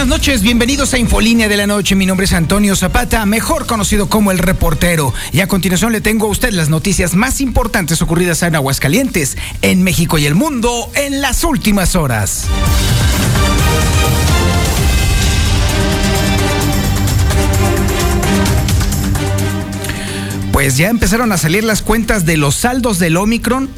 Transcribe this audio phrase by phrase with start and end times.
[0.00, 1.94] Buenas noches, bienvenidos a Infolínea de la Noche.
[1.94, 5.12] Mi nombre es Antonio Zapata, mejor conocido como el reportero.
[5.30, 9.82] Y a continuación le tengo a usted las noticias más importantes ocurridas en Aguascalientes, en
[9.82, 12.46] México y el mundo en las últimas horas.
[20.50, 23.68] Pues ya empezaron a salir las cuentas de los saldos del Omicron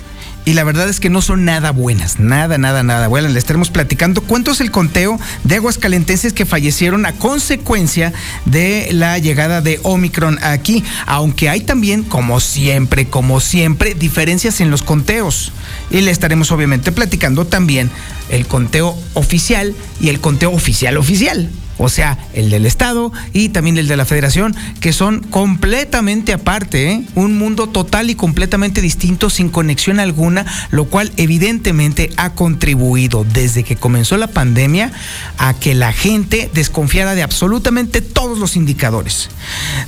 [0.44, 3.08] y la verdad es que no son nada buenas, nada, nada, nada.
[3.08, 8.12] Bueno, le estaremos platicando cuánto es el conteo de aguascalentenses que fallecieron a consecuencia
[8.44, 14.70] de la llegada de Omicron aquí, aunque hay también, como siempre, como siempre, diferencias en
[14.70, 15.52] los conteos.
[15.90, 17.90] Y le estaremos obviamente platicando también
[18.28, 21.50] el conteo oficial y el conteo oficial oficial
[21.82, 26.92] o sea, el del Estado y también el de la Federación, que son completamente aparte,
[26.92, 27.04] ¿eh?
[27.16, 33.64] un mundo total y completamente distinto, sin conexión alguna, lo cual evidentemente ha contribuido desde
[33.64, 34.92] que comenzó la pandemia
[35.38, 39.28] a que la gente desconfiara de absolutamente todos los indicadores.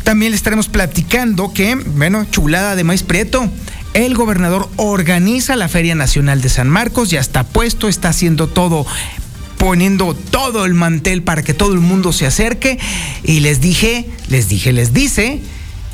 [0.02, 3.48] También le estaremos platicando que, bueno, chulada de maíz prieto,
[3.94, 8.84] el gobernador organiza la Feria Nacional de San Marcos, ya está puesto, está haciendo todo
[9.64, 12.78] poniendo todo el mantel para que todo el mundo se acerque
[13.22, 15.40] y les dije, les dije, les dice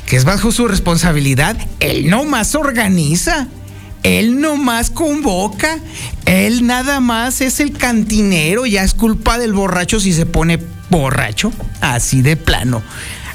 [0.05, 3.47] que es bajo su responsabilidad, él no más organiza.
[4.03, 5.77] Él no más convoca,
[6.25, 11.53] él nada más es el cantinero, ya es culpa del borracho si se pone borracho,
[11.81, 12.81] así de plano.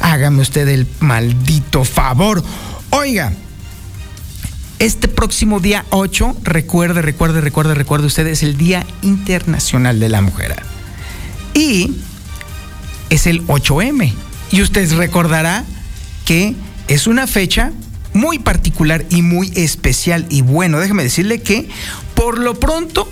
[0.00, 2.42] Hágame usted el maldito favor.
[2.90, 3.32] Oiga,
[4.78, 10.20] este próximo día 8, recuerde, recuerde, recuerde, recuerde usted, es el Día Internacional de la
[10.20, 10.54] Mujer.
[11.54, 11.96] Y
[13.10, 14.12] es el 8M.
[14.50, 15.64] Y usted recordará
[16.24, 16.54] que
[16.88, 17.72] es una fecha
[18.12, 20.26] muy particular y muy especial.
[20.28, 21.68] Y bueno, déjeme decirle que
[22.14, 23.10] por lo pronto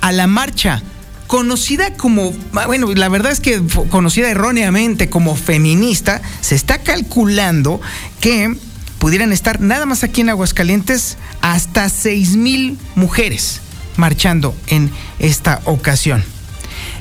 [0.00, 0.82] a la marcha
[1.26, 2.32] conocida como,
[2.66, 7.80] bueno, la verdad es que conocida erróneamente como feminista, se está calculando
[8.20, 8.56] que
[9.04, 13.60] pudieran estar nada más aquí en Aguascalientes hasta 6 mil mujeres
[13.98, 16.24] marchando en esta ocasión.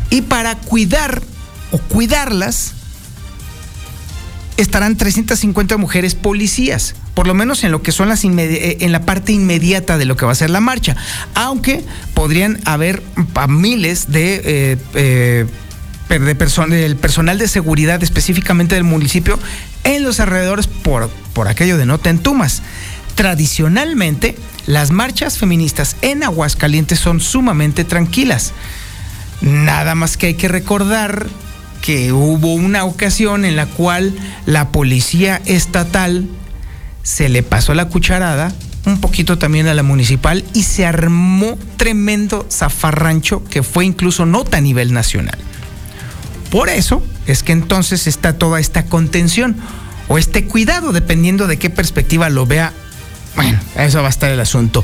[0.10, 1.22] Y para cuidar
[1.72, 2.74] o cuidarlas,
[4.58, 9.06] estarán 350 mujeres policías, por lo menos en lo que son las eh, en la
[9.06, 10.98] parte inmediata de lo que va a ser la marcha,
[11.36, 13.02] aunque podrían haber
[13.48, 15.46] miles de eh, eh,
[16.10, 19.40] de del personal de seguridad específicamente del municipio
[19.84, 22.62] en los alrededores por, por aquello de no te entumas.
[23.16, 28.54] Tradicionalmente, las marchas feministas en Aguascalientes son sumamente tranquilas.
[29.42, 31.28] Nada más que hay que recordar
[31.82, 34.14] que hubo una ocasión en la cual
[34.46, 36.28] la policía estatal
[37.04, 38.54] se le pasó la cucharada
[38.86, 44.58] un poquito también a la municipal y se armó tremendo zafarrancho que fue incluso nota
[44.58, 45.38] a nivel nacional.
[46.54, 49.56] Por eso es que entonces está toda esta contención
[50.08, 52.72] o este cuidado, dependiendo de qué perspectiva lo vea.
[53.36, 54.84] Bueno, eso va a estar el asunto.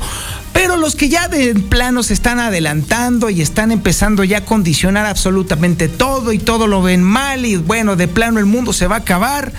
[0.52, 5.06] Pero los que ya de plano se están adelantando y están empezando ya a condicionar
[5.06, 8.96] absolutamente todo y todo lo ven mal y bueno, de plano el mundo se va
[8.96, 9.52] a acabar,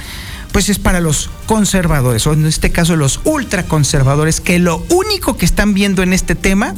[0.52, 5.46] pues es para los conservadores, o en este caso los ultraconservadores, que lo único que
[5.46, 6.76] están viendo en este tema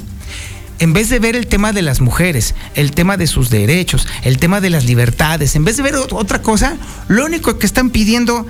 [0.79, 4.37] en vez de ver el tema de las mujeres, el tema de sus derechos, el
[4.37, 8.45] tema de las libertades, en vez de ver otra cosa, lo único que están pidiendo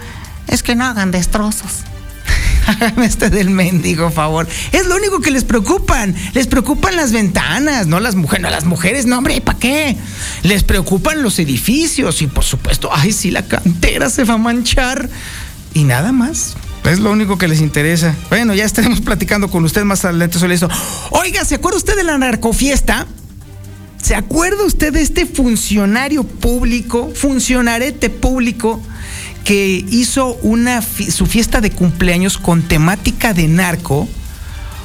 [0.48, 1.84] es que no hagan destrozos.
[2.68, 4.48] Háganme este del mendigo favor.
[4.72, 6.16] Es lo único que les preocupan.
[6.34, 8.42] Les preocupan las ventanas, no las mujeres.
[8.42, 9.98] No, las mujeres, no, hombre, ¿para qué?
[10.44, 15.10] Les preocupan los edificios y por supuesto, ay, si la cantera se va a manchar.
[15.74, 16.56] Y nada más.
[16.86, 18.16] Es lo único que les interesa.
[18.30, 20.70] Bueno, ya estaremos platicando con usted más adelante sobre eso.
[21.12, 23.08] Oiga, ¿se acuerda usted de la narcofiesta?
[24.02, 28.82] ¿Se acuerda usted de este funcionario público, funcionarete público,
[29.46, 34.10] que hizo una su fiesta de cumpleaños con temática de narco?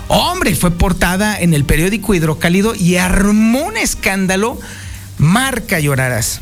[0.07, 4.59] Hombre, fue portada en el periódico Hidrocálido y armó un escándalo.
[5.19, 6.41] Marca llorarás.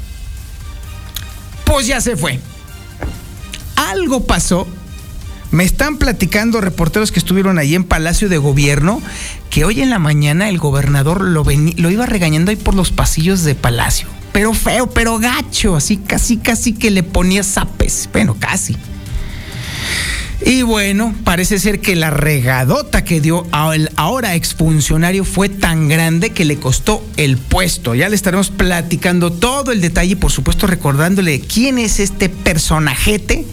[1.64, 2.40] Pues ya se fue.
[3.74, 4.68] Algo pasó
[5.50, 9.00] Me están platicando reporteros que estuvieron ahí en Palacio de Gobierno
[9.50, 13.44] que hoy en la mañana el gobernador lo, lo iba regañando ahí por los pasillos
[13.44, 14.08] de Palacio.
[14.32, 18.08] Pero feo, pero gacho, así casi, casi que le ponía zapes.
[18.12, 18.76] Bueno, casi.
[20.44, 26.30] Y bueno, parece ser que la regadota que dio al ahora exfuncionario fue tan grande
[26.30, 27.94] que le costó el puesto.
[27.94, 33.46] Ya le estaremos platicando todo el detalle y por supuesto recordándole quién es este personajete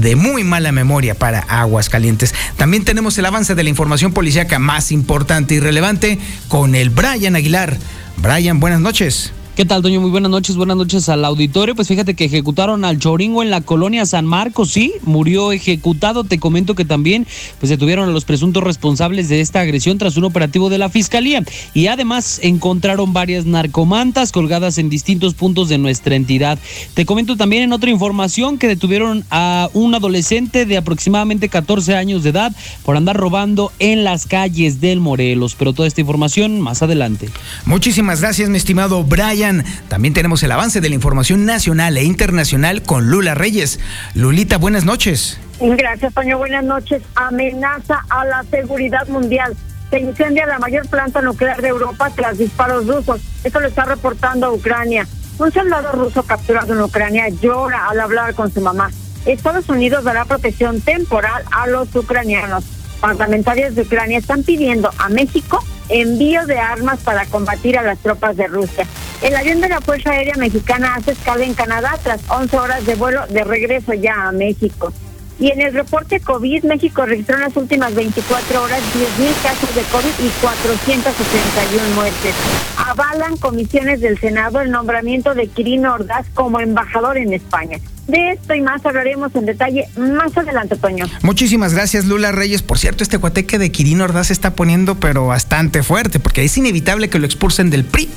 [0.00, 2.34] de muy mala memoria para Aguascalientes.
[2.56, 7.36] También tenemos el avance de la información policíaca más importante y relevante con el Brian
[7.36, 7.76] Aguilar.
[8.18, 9.32] Brian, buenas noches.
[9.56, 10.02] ¿Qué tal, Doño?
[10.02, 11.74] Muy buenas noches, buenas noches al auditorio.
[11.74, 16.24] Pues fíjate que ejecutaron al Choringo en la colonia San Marcos, sí, murió ejecutado.
[16.24, 17.26] Te comento que también
[17.58, 21.42] pues detuvieron a los presuntos responsables de esta agresión tras un operativo de la Fiscalía.
[21.72, 26.58] Y además encontraron varias narcomantas colgadas en distintos puntos de nuestra entidad.
[26.92, 32.24] Te comento también en otra información que detuvieron a un adolescente de aproximadamente 14 años
[32.24, 32.54] de edad
[32.84, 35.54] por andar robando en las calles del Morelos.
[35.58, 37.30] Pero toda esta información más adelante.
[37.64, 39.45] Muchísimas gracias, mi estimado Brian.
[39.88, 43.78] También tenemos el avance de la información nacional e internacional con Lula Reyes.
[44.14, 45.38] Lulita, buenas noches.
[45.60, 46.38] Gracias, Toño.
[46.38, 47.02] Buenas noches.
[47.14, 49.56] Amenaza a la seguridad mundial.
[49.90, 53.20] Se incendia la mayor planta nuclear de Europa tras disparos rusos.
[53.44, 55.06] Esto lo está reportando Ucrania.
[55.38, 58.90] Un soldado ruso capturado en Ucrania llora al hablar con su mamá.
[59.26, 62.64] Estados Unidos dará protección temporal a los ucranianos.
[63.00, 68.36] Parlamentarios de Ucrania están pidiendo a México envío de armas para combatir a las tropas
[68.36, 68.86] de Rusia.
[69.22, 72.94] El avión de la Fuerza Aérea Mexicana hace escala en Canadá tras 11 horas de
[72.94, 74.92] vuelo de regreso ya a México.
[75.38, 79.82] Y en el reporte COVID, México registró en las últimas 24 horas 10.000 casos de
[79.82, 82.34] COVID y 471 muertes.
[82.78, 87.78] Avalan comisiones del Senado el nombramiento de Quirino Ordaz como embajador en España.
[88.06, 91.06] De esto y más hablaremos en detalle más adelante, Toño.
[91.22, 92.62] Muchísimas gracias, Lula Reyes.
[92.62, 96.56] Por cierto, este guateque de Quirino Ordaz se está poniendo pero bastante fuerte, porque es
[96.56, 98.08] inevitable que lo expulsen del PRI.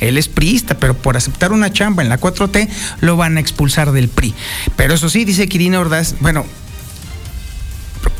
[0.00, 2.68] Él es priista, pero por aceptar una chamba en la 4T
[3.00, 4.34] lo van a expulsar del PRI.
[4.76, 6.44] Pero eso sí, dice Quirino Ordaz, bueno,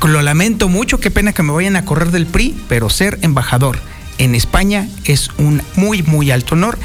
[0.02, 3.78] lo lamento mucho, qué pena que me vayan a correr del PRI, pero ser embajador
[4.18, 6.78] en España es un muy, muy alto honor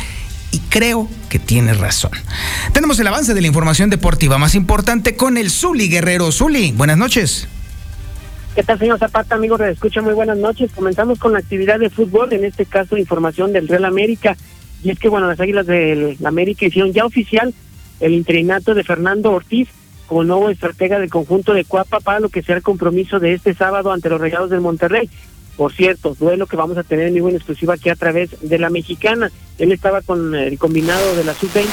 [0.52, 2.12] y creo que tiene razón.
[2.74, 6.32] Tenemos el avance de la información deportiva más importante con el Zuli Guerrero.
[6.32, 7.48] Zuli, buenas noches.
[8.56, 10.02] ¿Qué tal, señor Zapata, amigos de Escucha?
[10.02, 10.72] Muy buenas noches.
[10.74, 14.36] Comenzamos con la actividad de fútbol, en este caso información del Real América.
[14.84, 17.54] Y es que, bueno, las Águilas del América hicieron ya oficial
[18.00, 19.70] el interinato de Fernando Ortiz
[20.08, 23.54] como nuevo estratega del conjunto de Cuapa para lo que sea el compromiso de este
[23.54, 25.10] sábado ante los Rayados del Monterrey.
[25.60, 28.58] Por cierto, duelo que vamos a tener en vivo en exclusiva aquí a través de
[28.58, 29.30] la mexicana.
[29.58, 31.68] Él estaba con el combinado de la sub-20.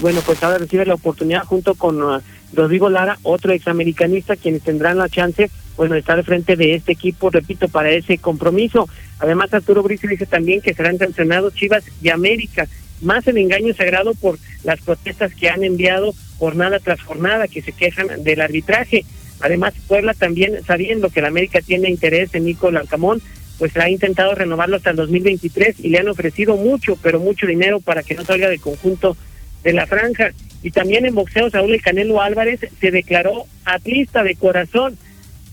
[0.00, 2.20] Bueno, pues ahora recibe la oportunidad junto con uh,
[2.52, 6.92] Rodrigo Lara, otro examericanista, quienes tendrán la chance, bueno, de estar al frente de este
[6.92, 8.90] equipo, repito, para ese compromiso.
[9.20, 12.68] Además, Arturo Brice dice también que serán sancionados Chivas y América.
[13.00, 17.72] Más el engaño sagrado por las protestas que han enviado jornada tras jornada, que se
[17.72, 19.06] quejan del arbitraje.
[19.40, 23.22] Además, Puebla también, sabiendo que la América tiene interés en Nico Larcamón,
[23.58, 27.80] pues ha intentado renovarlo hasta el 2023 y le han ofrecido mucho, pero mucho dinero
[27.80, 29.16] para que no salga del conjunto
[29.62, 30.30] de la franja.
[30.62, 34.96] Y también en boxeo, Saúl El Canelo Álvarez se declaró atlista de corazón.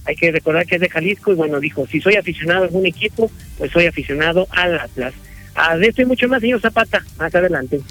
[0.06, 2.86] Hay que recordar que es de Jalisco y bueno, dijo, si soy aficionado a algún
[2.86, 5.14] equipo, pues soy aficionado al Atlas.
[5.56, 7.82] A de esto y mucho más, señor Zapata, más adelante.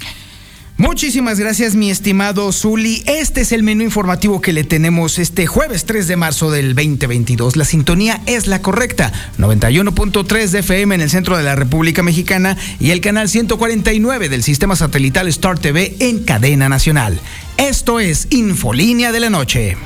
[0.78, 3.02] Muchísimas gracias, mi estimado Zuli.
[3.06, 7.56] Este es el menú informativo que le tenemos este jueves 3 de marzo del 2022.
[7.56, 12.58] La sintonía es la correcta: 91.3 de FM en el centro de la República Mexicana
[12.78, 17.20] y el canal 149 del sistema satelital Star TV en cadena nacional.
[17.56, 19.78] Esto es Infolínea de la Noche.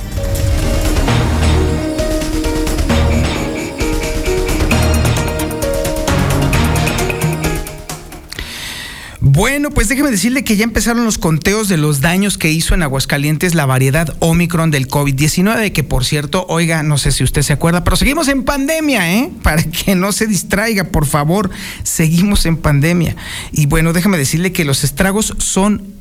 [9.41, 12.83] Bueno, pues déjeme decirle que ya empezaron los conteos de los daños que hizo en
[12.83, 17.55] Aguascalientes la variedad Omicron del COVID-19, que por cierto, oiga, no sé si usted se
[17.55, 19.31] acuerda, pero seguimos en pandemia, ¿eh?
[19.43, 21.49] Para que no se distraiga, por favor,
[21.85, 23.17] seguimos en pandemia.
[23.51, 25.95] Y bueno, déjeme decirle que los estragos son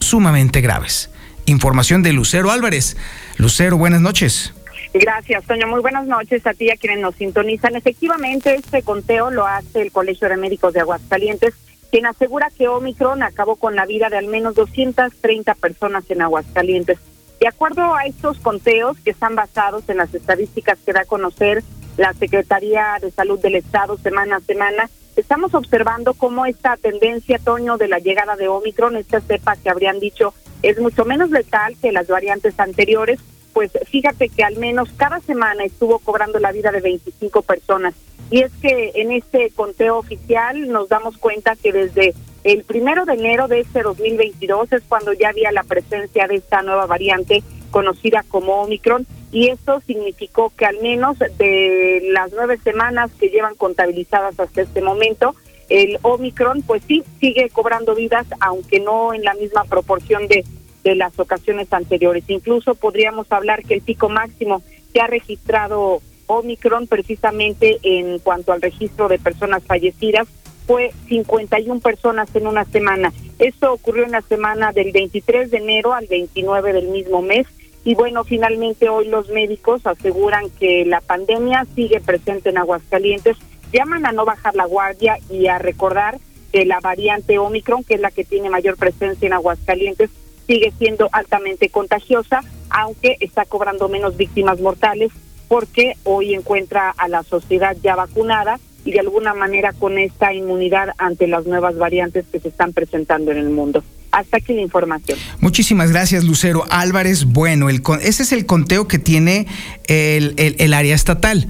[0.00, 1.10] sumamente graves.
[1.44, 2.96] Información de Lucero Álvarez.
[3.36, 4.54] Lucero, buenas noches.
[4.94, 5.66] Gracias, Toño.
[5.66, 7.76] Muy buenas noches a ti y a quienes nos sintonizan.
[7.76, 11.52] Efectivamente, este conteo lo hace el Colegio de Médicos de Aguascalientes
[11.90, 16.98] quien asegura que Omicron acabó con la vida de al menos 230 personas en Aguascalientes.
[17.40, 21.62] De acuerdo a estos conteos, que están basados en las estadísticas que da a conocer
[21.96, 27.76] la Secretaría de Salud del Estado semana a semana, estamos observando cómo esta tendencia, Toño,
[27.76, 31.92] de la llegada de Omicron, esta cepa que habrían dicho es mucho menos letal que
[31.92, 33.20] las variantes anteriores,
[33.52, 37.94] pues fíjate que al menos cada semana estuvo cobrando la vida de 25 personas.
[38.30, 42.14] Y es que en este conteo oficial nos damos cuenta que desde
[42.44, 46.62] el primero de enero de este 2022 es cuando ya había la presencia de esta
[46.62, 53.10] nueva variante conocida como Omicron y esto significó que al menos de las nueve semanas
[53.18, 55.34] que llevan contabilizadas hasta este momento,
[55.68, 60.44] el Omicron pues sí sigue cobrando vidas, aunque no en la misma proporción de,
[60.84, 62.24] de las ocasiones anteriores.
[62.28, 68.62] Incluso podríamos hablar que el pico máximo que ha registrado Omicron precisamente en cuanto al
[68.62, 70.28] registro de personas fallecidas
[70.66, 73.12] fue 51 personas en una semana.
[73.38, 77.46] Esto ocurrió en la semana del 23 de enero al 29 del mismo mes
[77.84, 83.38] y bueno, finalmente hoy los médicos aseguran que la pandemia sigue presente en Aguascalientes,
[83.72, 86.18] llaman a no bajar la guardia y a recordar
[86.52, 90.10] que la variante Omicron, que es la que tiene mayor presencia en Aguascalientes,
[90.48, 92.40] sigue siendo altamente contagiosa,
[92.70, 95.12] aunque está cobrando menos víctimas mortales
[95.46, 100.88] porque hoy encuentra a la sociedad ya vacunada y de alguna manera con esta inmunidad
[100.98, 103.84] ante las nuevas variantes que se están presentando en el mundo.
[104.10, 105.18] Hasta aquí la información.
[105.40, 107.26] Muchísimas gracias, Lucero Álvarez.
[107.26, 109.46] Bueno, el, ese es el conteo que tiene
[109.86, 111.46] el, el área estatal.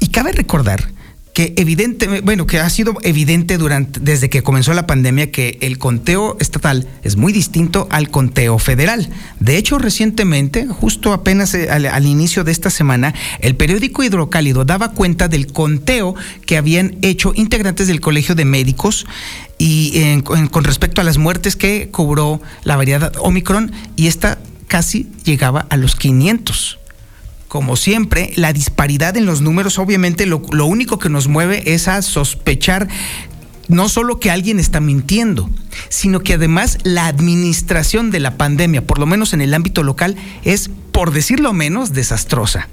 [0.00, 0.88] Y cabe recordar
[1.32, 5.78] que evidentemente, bueno, que ha sido evidente durante desde que comenzó la pandemia que el
[5.78, 9.08] conteo estatal es muy distinto al conteo federal.
[9.40, 14.90] De hecho, recientemente, justo apenas eh, al, inicio de esta semana, el periódico Hidrocálido daba
[14.90, 19.06] cuenta del conteo que habían hecho integrantes del Colegio de Médicos
[19.58, 25.66] y con respecto a las muertes que cobró la variedad Omicron y esta casi llegaba
[25.70, 26.78] a los 500
[27.52, 32.00] como siempre, la disparidad en los números, obviamente lo, único que nos mueve es a
[32.00, 32.88] sospechar
[33.68, 35.50] no solo que alguien está mintiendo,
[35.90, 40.16] sino que además la administración de la pandemia, por lo menos en el ámbito local,
[40.44, 42.70] es, por decirlo menos, desastrosa.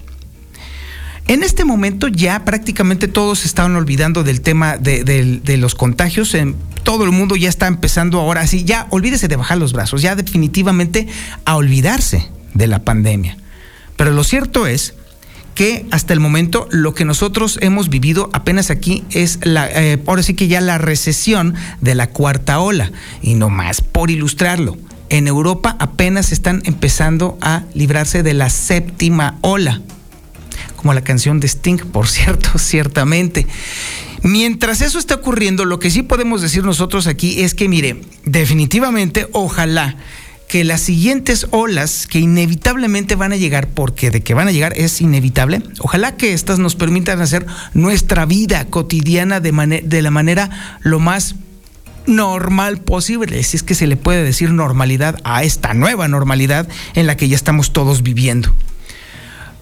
[1.28, 6.34] En este momento ya prácticamente todos estaban olvidando del tema de, los contagios.
[6.36, 10.02] En, todo el mundo ya está empezando ahora así, ya olvídese de bajar los brazos,
[10.02, 11.10] ya definitivamente
[11.44, 13.36] a olvidarse de la pandemia.
[14.00, 14.94] Pero lo cierto es
[15.56, 20.24] que hasta el momento lo que nosotros hemos vivido apenas aquí es la, eh, ahora
[20.24, 22.94] sí que ya la recesión de la cuarta ola.
[23.22, 24.78] Y no más por ilustrarlo.
[25.10, 29.82] En Europa apenas están empezando a librarse de la séptima ola.
[30.78, 33.48] Como la canción de Sting, por cierto, ciertamente.
[34.24, 39.28] Mientras eso está ocurriendo, lo que sí podemos decir nosotros aquí es que, mire, definitivamente,
[39.34, 39.98] ojalá
[40.50, 44.74] que las siguientes olas que inevitablemente van a llegar, porque de que van a llegar
[44.76, 50.50] es inevitable, ojalá que estas nos permitan hacer nuestra vida cotidiana de, de la manera
[50.82, 51.36] lo más
[52.08, 57.06] normal posible, si es que se le puede decir normalidad a esta nueva normalidad en
[57.06, 58.52] la que ya estamos todos viviendo.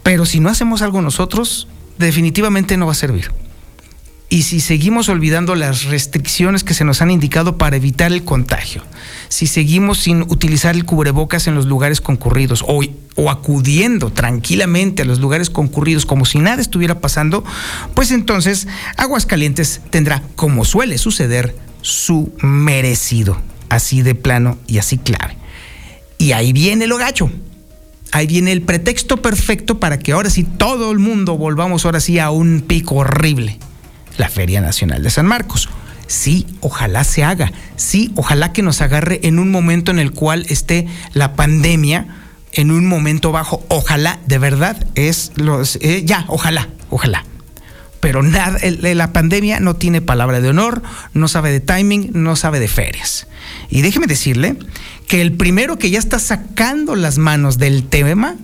[0.02, 1.68] Pero si no hacemos algo nosotros,
[1.98, 3.30] definitivamente no va a servir.
[4.30, 8.82] Y si seguimos olvidando las restricciones que se nos han indicado para evitar el contagio,
[9.30, 12.82] si seguimos sin utilizar el cubrebocas en los lugares concurridos o,
[13.14, 17.42] o acudiendo tranquilamente a los lugares concurridos como si nada estuviera pasando,
[17.94, 18.68] pues entonces
[18.98, 25.38] Aguascalientes tendrá, como suele suceder, su merecido, así de plano y así clave.
[26.18, 27.30] Y ahí viene lo gacho.
[28.12, 32.18] Ahí viene el pretexto perfecto para que ahora sí todo el mundo volvamos ahora sí
[32.18, 33.58] a un pico horrible
[34.18, 35.70] la Feria Nacional de San Marcos.
[36.06, 37.52] Sí, ojalá se haga.
[37.76, 42.06] Sí, ojalá que nos agarre en un momento en el cual esté la pandemia
[42.52, 43.64] en un momento bajo.
[43.68, 47.24] Ojalá, de verdad, es los eh, ya, ojalá, ojalá.
[48.00, 50.82] Pero nada, la pandemia no tiene palabra de honor,
[51.14, 53.26] no sabe de timing, no sabe de ferias.
[53.70, 54.56] Y déjeme decirle
[55.08, 58.36] que el primero que ya está sacando las manos del tema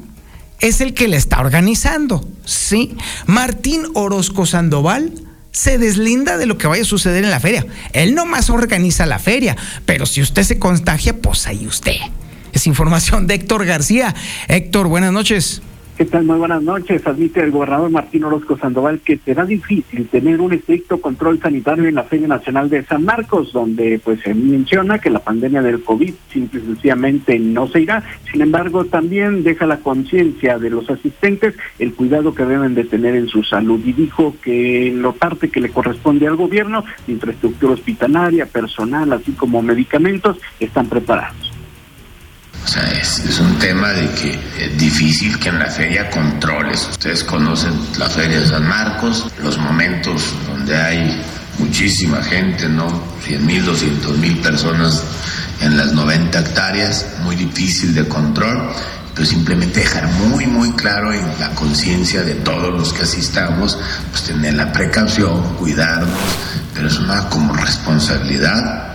[0.61, 2.29] es el que le está organizando.
[2.45, 5.13] Sí, Martín Orozco Sandoval
[5.55, 7.65] se deslinda de lo que vaya a suceder en la feria.
[7.93, 9.57] Él nomás organiza la feria,
[9.87, 11.97] pero si usted se contagia, pues ahí usted.
[12.53, 14.15] Es información de Héctor García.
[14.49, 15.63] Héctor, buenas noches.
[15.97, 16.25] ¿Qué tal?
[16.25, 17.07] Muy buenas noches.
[17.07, 21.95] Admite el gobernador Martín Orozco Sandoval que será difícil tener un estricto control sanitario en
[21.95, 26.13] la Feria Nacional de San Marcos, donde pues se menciona que la pandemia del COVID
[26.33, 28.03] simple y sencillamente no se irá.
[28.33, 33.15] Sin embargo, también deja la conciencia de los asistentes el cuidado que deben de tener
[33.15, 37.75] en su salud y dijo que en lo parte que le corresponde al gobierno, infraestructura
[37.75, 41.54] hospitalaria, personal, así como medicamentos, están preparados.
[42.65, 46.89] O sea, es, un tema de que es difícil que en la feria controles.
[46.91, 51.23] Ustedes conocen la feria de San Marcos, los momentos donde hay
[51.59, 52.89] muchísima gente, ¿no?
[53.23, 55.03] 100 mil, 200 mil personas
[55.61, 58.73] en las 90 hectáreas, muy difícil de control.
[59.15, 63.79] pero simplemente dejar muy, muy claro en la conciencia de todos los que asistamos,
[64.11, 66.11] pues tener la precaución, cuidarnos,
[66.75, 68.94] pero es una como responsabilidad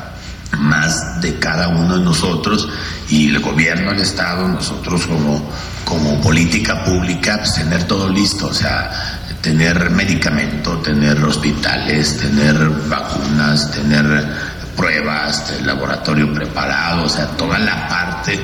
[0.57, 2.67] más de cada uno de nosotros
[3.09, 5.49] y el gobierno, el Estado, nosotros como,
[5.85, 13.71] como política pública, pues tener todo listo, o sea, tener medicamento, tener hospitales, tener vacunas,
[13.71, 14.27] tener
[14.75, 18.39] pruebas, laboratorio preparado, o sea, toda la parte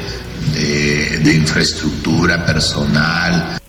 [0.54, 3.60] de infraestructura personal.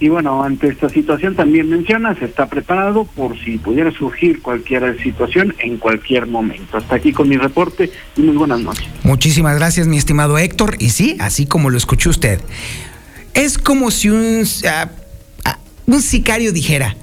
[0.00, 5.54] Y bueno, ante esta situación también mencionas, está preparado por si pudiera surgir cualquier situación
[5.60, 6.76] en cualquier momento.
[6.76, 8.86] Hasta aquí con mi reporte y muy buenas noches.
[9.04, 10.76] Muchísimas gracias, mi estimado Héctor.
[10.80, 12.40] Y sí, así como lo escuchó usted,
[13.34, 15.50] es como si un, uh,
[15.86, 16.96] un sicario dijera,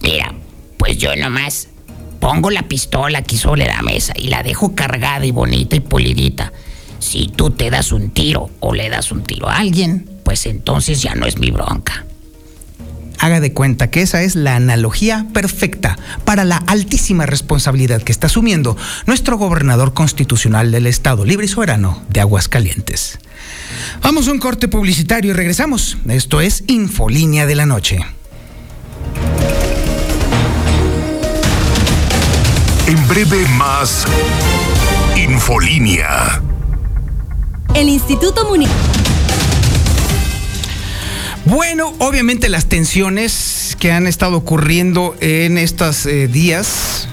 [0.00, 0.32] mira,
[0.78, 1.68] pues yo nomás
[2.20, 6.52] pongo la pistola aquí sobre la mesa y la dejo cargada y bonita y pulidita.
[7.00, 11.02] Si tú te das un tiro o le das un tiro a alguien, pues entonces
[11.02, 12.06] ya no es mi bronca
[13.20, 18.26] haga de cuenta que esa es la analogía perfecta para la altísima responsabilidad que está
[18.26, 23.18] asumiendo nuestro gobernador constitucional del Estado Libre y Soberano de Aguascalientes.
[24.02, 25.98] Vamos a un corte publicitario y regresamos.
[26.08, 28.00] Esto es Infolínea de la Noche.
[32.86, 34.04] En breve más
[35.16, 36.42] Infolínea.
[37.74, 39.19] El Instituto Municipal
[41.44, 47.08] bueno, obviamente las tensiones que han estado ocurriendo en estos eh, días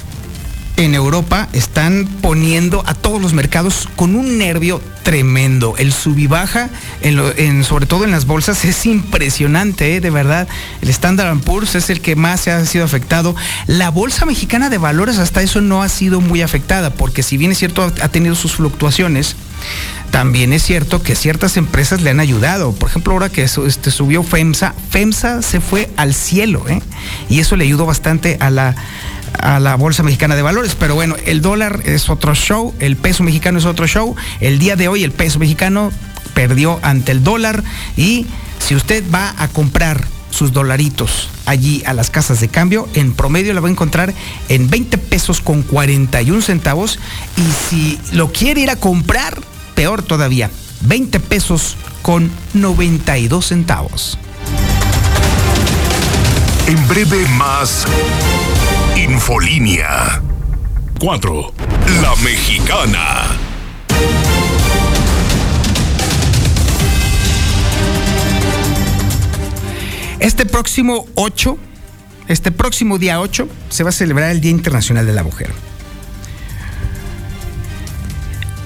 [0.78, 5.76] en Europa están poniendo a todos los mercados con un nervio tremendo.
[5.78, 6.70] El sub y baja,
[7.64, 10.02] sobre todo en las bolsas, es impresionante, ¿eh?
[10.02, 10.48] de verdad.
[10.82, 13.36] El Standard Poor's es el que más se ha sido afectado.
[13.66, 17.52] La bolsa mexicana de valores hasta eso no ha sido muy afectada, porque si bien
[17.52, 19.36] es cierto ha tenido sus fluctuaciones,
[20.12, 22.74] también es cierto que ciertas empresas le han ayudado.
[22.74, 26.82] Por ejemplo, ahora que este, subió FEMSA, FEMSA se fue al cielo, ¿eh?
[27.30, 28.76] Y eso le ayudó bastante a la,
[29.40, 30.76] a la Bolsa Mexicana de Valores.
[30.76, 34.16] Pero bueno, el dólar es otro show, el peso mexicano es otro show.
[34.40, 35.92] El día de hoy el peso mexicano
[36.34, 37.64] perdió ante el dólar
[37.96, 38.26] y
[38.60, 43.54] si usted va a comprar sus dolaritos allí a las casas de cambio, en promedio
[43.54, 44.14] la va a encontrar
[44.50, 47.00] en 20 pesos con 41 centavos
[47.38, 49.42] y si lo quiere ir a comprar,
[49.78, 50.50] peor todavía,
[50.82, 54.18] 20 pesos con 92 centavos.
[56.66, 57.86] En breve más
[58.96, 60.20] Infolínea
[61.00, 61.54] 4.
[62.02, 63.28] La Mexicana.
[70.20, 71.56] Este próximo 8,
[72.28, 75.67] este próximo día 8, se va a celebrar el Día Internacional de la Mujer.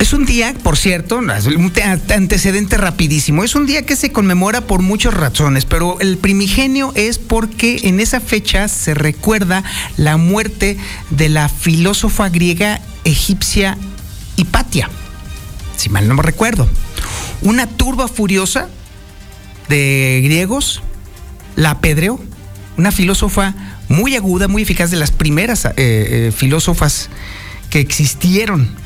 [0.01, 1.29] Es un día, por cierto, un
[2.09, 7.19] antecedente rapidísimo, es un día que se conmemora por muchas razones, pero el primigenio es
[7.19, 9.63] porque en esa fecha se recuerda
[9.97, 10.75] la muerte
[11.11, 13.77] de la filósofa griega egipcia
[14.37, 14.89] Hipatia,
[15.77, 16.67] si mal no me recuerdo.
[17.43, 18.69] Una turba furiosa
[19.69, 20.81] de griegos
[21.55, 22.19] la apedreó,
[22.75, 23.53] una filósofa
[23.87, 27.11] muy aguda, muy eficaz, de las primeras eh, eh, filósofas
[27.69, 28.81] que existieron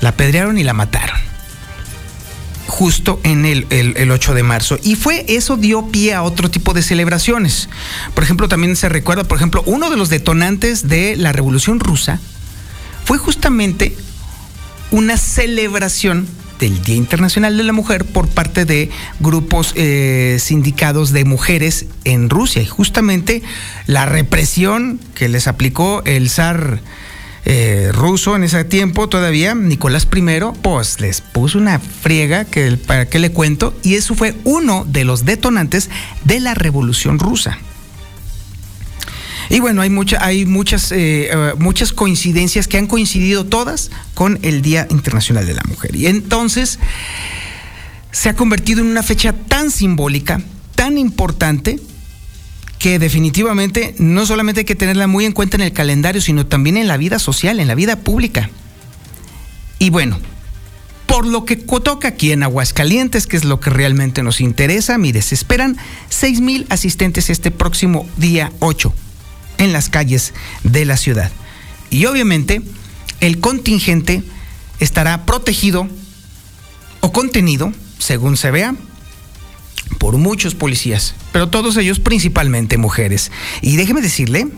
[0.00, 1.18] la apedrearon y la mataron.
[2.66, 4.78] Justo en el, el, 8 de marzo.
[4.82, 7.68] Y fue, eso dio pie a otro tipo de celebraciones.
[8.14, 12.20] Por ejemplo, también se recuerda, por ejemplo, uno de los detonantes de la Revolución Rusa
[13.04, 13.96] fue justamente
[14.90, 21.24] una celebración del Día Internacional de la Mujer por parte de grupos eh, sindicados de
[21.24, 22.62] mujeres en Rusia.
[22.62, 23.42] Y justamente
[23.86, 26.80] la represión que les aplicó el zar
[27.50, 30.22] eh, ruso en ese tiempo todavía, Nicolás I,
[30.60, 35.04] pues les puso una friega que para qué le cuento, y eso fue uno de
[35.04, 35.88] los detonantes
[36.24, 37.56] de la Revolución Rusa.
[39.48, 44.60] Y bueno, hay, hay muchas, eh, eh, muchas coincidencias que han coincidido todas con el
[44.60, 45.96] Día Internacional de la Mujer.
[45.96, 46.78] Y entonces
[48.12, 50.42] se ha convertido en una fecha tan simbólica,
[50.74, 51.80] tan importante,
[52.78, 56.76] que definitivamente no solamente hay que tenerla muy en cuenta en el calendario, sino también
[56.76, 58.50] en la vida social, en la vida pública.
[59.78, 60.18] Y bueno,
[61.06, 65.22] por lo que toca aquí en Aguascalientes, que es lo que realmente nos interesa, mire,
[65.22, 65.76] se esperan
[66.10, 68.92] 6 mil asistentes este próximo día 8
[69.58, 71.32] en las calles de la ciudad.
[71.90, 72.62] Y obviamente
[73.20, 74.22] el contingente
[74.78, 75.88] estará protegido
[77.00, 78.74] o contenido, según se vea,
[79.98, 83.30] por muchos policías, pero todos ellos principalmente mujeres.
[83.60, 84.48] Y déjeme decirle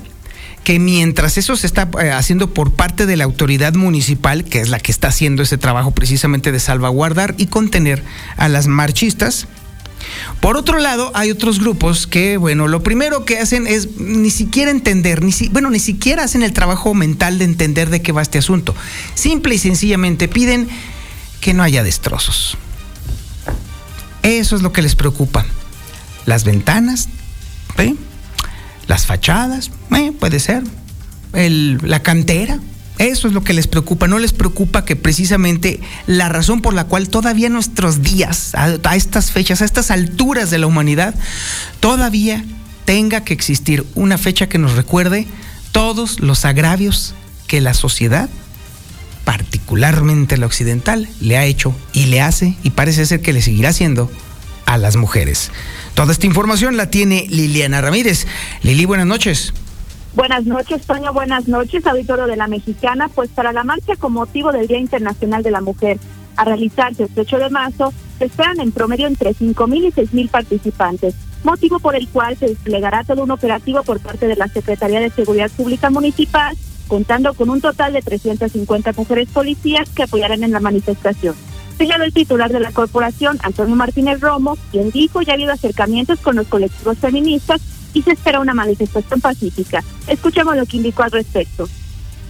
[0.65, 4.69] que mientras eso se está eh, haciendo por parte de la autoridad municipal, que es
[4.69, 8.03] la que está haciendo ese trabajo precisamente de salvaguardar y contener
[8.37, 9.49] a las marchistas,
[10.41, 14.71] por otro lado, hay otros grupos que, bueno, lo primero que hacen es ni siquiera
[14.71, 18.23] entender, ni si, bueno, ni siquiera hacen el trabajo mental de entender de qué va
[18.23, 18.75] este asunto.
[19.15, 20.69] Simple y sencillamente piden
[21.41, 22.57] que no haya destrozos.
[24.23, 25.47] Eso es lo que les preocupa.
[26.27, 27.09] Las ventanas,
[28.87, 30.13] las fachadas, ¿eh?
[30.19, 30.63] puede ser,
[31.33, 32.59] la cantera,
[33.01, 34.09] eso es lo que les preocupa.
[34.09, 39.31] No les preocupa que precisamente la razón por la cual todavía nuestros días, a, estas
[39.31, 41.15] fechas, a estas alturas de la humanidad,
[41.81, 42.45] todavía
[42.85, 45.27] tenga que existir una fecha que nos recuerde
[45.73, 47.15] todos los agravios
[47.47, 48.29] que la sociedad,
[49.71, 53.69] particularmente la occidental, le ha hecho y le hace y parece ser que le seguirá
[53.69, 54.11] haciendo
[54.67, 55.53] a las mujeres.
[55.95, 58.27] Toda esta información la tiene Liliana Ramírez.
[58.65, 59.55] Lili, buenas noches.
[60.17, 61.13] Buenas noches, Toño.
[61.13, 63.09] Buenas noches, auditorio de la Mexicana.
[63.15, 66.01] Pues para la marcha con motivo del Día Internacional de la Mujer,
[66.35, 71.15] a realizarse este 8 de marzo, se esperan en promedio entre 5.000 y 6.000 participantes,
[71.45, 75.11] motivo por el cual se desplegará todo un operativo por parte de la Secretaría de
[75.11, 76.57] Seguridad Pública Municipal,
[76.91, 81.37] contando con un total de 350 mujeres policías que apoyarán en la manifestación.
[81.79, 86.19] Señaló el titular de la corporación, Antonio Martínez Romo, quien dijo ya ha habido acercamientos
[86.19, 87.63] con los colectivos feministas
[87.95, 89.85] y se espera una manifestación pacífica.
[90.09, 91.69] Escuchemos lo que indicó al respecto.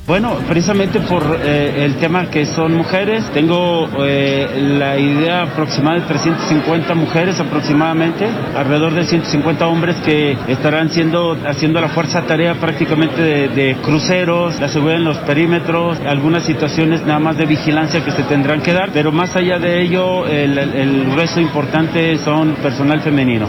[0.06, 6.06] Bueno, precisamente por eh, el tema que son mujeres, tengo eh, la idea aproximada de
[6.06, 13.22] 350 mujeres aproximadamente, alrededor de 150 hombres que estarán siendo, haciendo la fuerza tarea prácticamente
[13.22, 18.24] de, cruceros, la seguridad en los perímetros, algunas situaciones nada más de vigilancia que se
[18.24, 23.48] tendrán que dar, pero más allá de ello, el, el resto importante son personal femenino.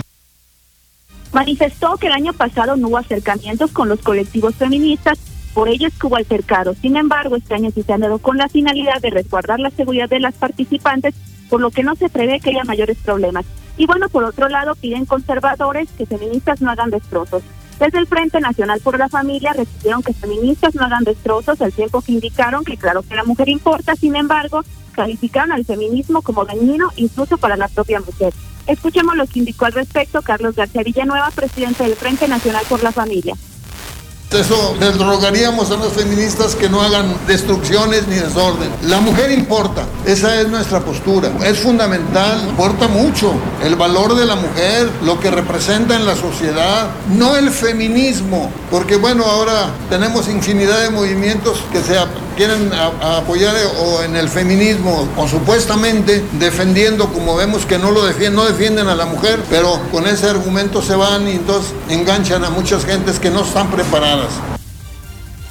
[1.33, 5.17] Manifestó que el año pasado no hubo acercamientos con los colectivos feministas
[5.53, 6.73] por ello es que hubo altercado.
[6.75, 10.19] Sin embargo, este año se han dado con la finalidad de resguardar la seguridad de
[10.19, 11.15] las participantes,
[11.49, 13.45] por lo que no se prevé que haya mayores problemas.
[13.77, 17.43] Y bueno, por otro lado, piden conservadores que feministas no hagan destrozos.
[17.79, 22.01] Desde el Frente Nacional por la Familia recibieron que feministas no hagan destrozos, al tiempo
[22.01, 26.89] que indicaron que claro que la mujer importa, sin embargo, calificaron al feminismo como dañino
[26.95, 28.33] incluso para la propia mujer.
[28.67, 32.91] Escuchemos lo que indicó al respecto Carlos García Villanueva, presidente del Frente Nacional por la
[32.91, 33.35] Familia.
[34.31, 38.69] Eso les rogaríamos a los feministas que no hagan destrucciones ni desorden.
[38.83, 41.29] La mujer importa, esa es nuestra postura.
[41.43, 46.87] Es fundamental, importa mucho el valor de la mujer, lo que representa en la sociedad,
[47.09, 51.97] no el feminismo, porque bueno, ahora tenemos infinidad de movimientos que se
[52.37, 58.35] quieren apoyar o en el feminismo o supuestamente defendiendo, como vemos que no lo defienden,
[58.35, 62.49] no defienden a la mujer, pero con ese argumento se van y entonces enganchan a
[62.49, 64.20] muchas gentes que no están preparadas.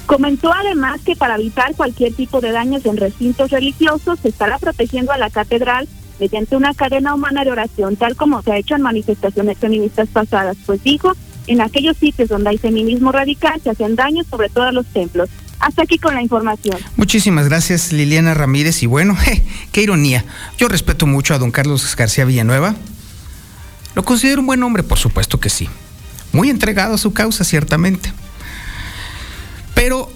[0.05, 5.11] Comentó además que para evitar cualquier tipo de daños en recintos religiosos se estará protegiendo
[5.13, 5.87] a la catedral
[6.19, 10.57] mediante una cadena humana de oración, tal como se ha hecho en manifestaciones feministas pasadas,
[10.65, 11.13] pues dijo,
[11.47, 15.29] en aquellos sitios donde hay feminismo radical se hacen daños sobre todo a los templos.
[15.59, 16.77] Hasta aquí con la información.
[16.95, 20.25] Muchísimas gracias Liliana Ramírez y bueno, je, qué ironía.
[20.57, 22.75] Yo respeto mucho a don Carlos García Villanueva.
[23.95, 25.69] Lo considero un buen hombre, por supuesto que sí.
[26.33, 28.13] Muy entregado a su causa, ciertamente.
[29.83, 30.13] Pero,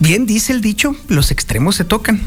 [0.00, 2.20] bien dice el dicho, los extremos se tocan.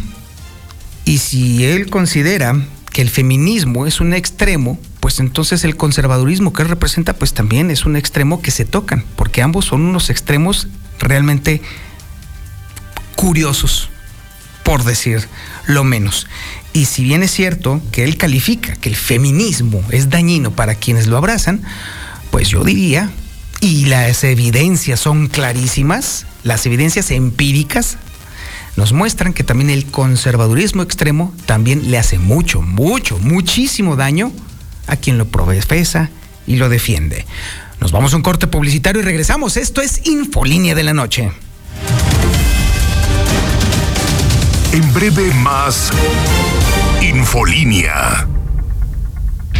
[1.03, 2.55] Y si él considera
[2.93, 7.69] que el feminismo es un extremo, pues entonces el conservadurismo que él representa, pues también
[7.69, 11.61] es un extremo que se tocan, porque ambos son unos extremos realmente
[13.17, 13.89] curiosos,
[14.63, 15.27] por decir
[15.65, 16.27] lo menos.
[16.71, 21.07] Y si bien es cierto que él califica que el feminismo es dañino para quienes
[21.07, 21.61] lo abrazan,
[22.31, 23.11] pues yo diría,
[23.59, 27.97] y las evidencias son clarísimas, las evidencias empíricas
[28.75, 34.31] nos muestran que también el conservadurismo extremo también le hace mucho, mucho, muchísimo daño
[34.85, 36.09] a quien lo profesa
[36.45, 37.25] y lo defiende.
[37.79, 39.57] Nos vamos a un corte publicitario y regresamos.
[39.57, 41.31] Esto es Infolínea de la Noche.
[44.71, 45.91] En breve más
[47.01, 48.27] Infolínea.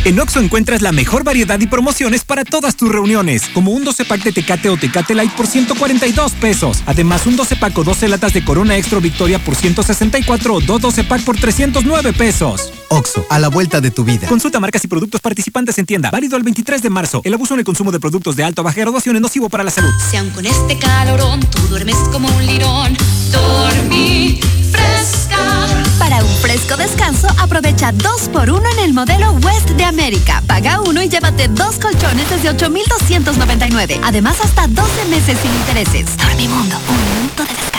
[0.06, 4.06] En Oxo encuentras la mejor variedad y promociones para todas tus reuniones, como un 12
[4.06, 6.84] pack de Tecate o Tecate Light por 142 pesos.
[6.86, 10.82] Además, un 12 pack o 12 latas de Corona Extra Victoria por 164 o dos
[10.82, 12.72] 12 pack por 309 pesos.
[12.90, 14.28] Oxo, a la vuelta de tu vida.
[14.28, 16.10] Consulta marcas y productos participantes en tienda.
[16.10, 17.22] Válido el 23 de marzo.
[17.26, 19.64] El abuso en el consumo de productos de alta o baja graduación es nocivo para
[19.64, 19.92] la salud.
[20.10, 22.98] Si aun con este calorón tú duermes como un lirón,
[23.32, 24.40] dormí
[24.72, 25.77] fresca.
[26.00, 30.44] Para un fresco descanso, aprovecha 2x1 en el modelo West de América.
[30.48, 34.00] Paga uno y llévate dos colchones desde 8,299.
[34.04, 36.18] Además, hasta 12 meses sin intereses.
[36.18, 37.77] Dormimundo, un mundo de descanso.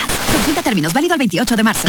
[0.48, 1.88] Consulta términos, válido el 28 de marzo.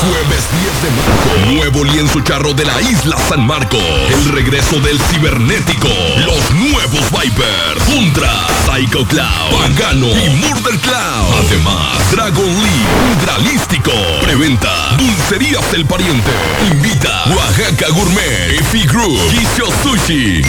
[0.00, 1.54] Jueves 10 de marzo.
[1.54, 3.80] Nuevo lienzo charro de la isla San Marcos.
[4.08, 5.86] El regreso del cibernético.
[6.26, 7.84] Los nuevos Vipers.
[7.84, 8.32] Contra
[8.66, 9.60] Psycho Cloud.
[9.60, 11.46] Pagano y Murder Cloud.
[11.46, 13.22] Además, Dragon League.
[13.22, 13.92] Hidralístico.
[14.20, 14.96] Preventa.
[14.98, 16.32] Dulcerías del Pariente.
[16.72, 17.26] Invita.
[17.26, 18.58] Oaxaca Gourmet.
[18.58, 19.20] Efi Group.
[19.30, 20.42] Kisho Sushi.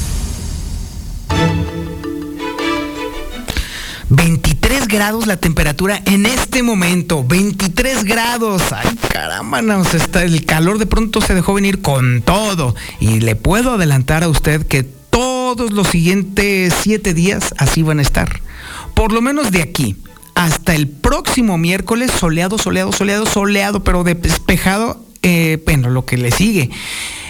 [4.09, 7.25] 23 grados la temperatura en este momento.
[7.25, 8.62] 23 grados.
[8.70, 9.61] Ay, caramba,
[9.92, 12.77] está, el calor de pronto se dejó venir con todo.
[13.01, 18.03] Y le puedo adelantar a usted que todos los siguientes siete días así van a
[18.03, 18.40] estar.
[18.94, 19.97] Por lo menos de aquí
[20.35, 26.31] hasta el próximo miércoles, soleado, soleado, soleado, soleado, pero despejado, eh, bueno, lo que le
[26.31, 26.70] sigue.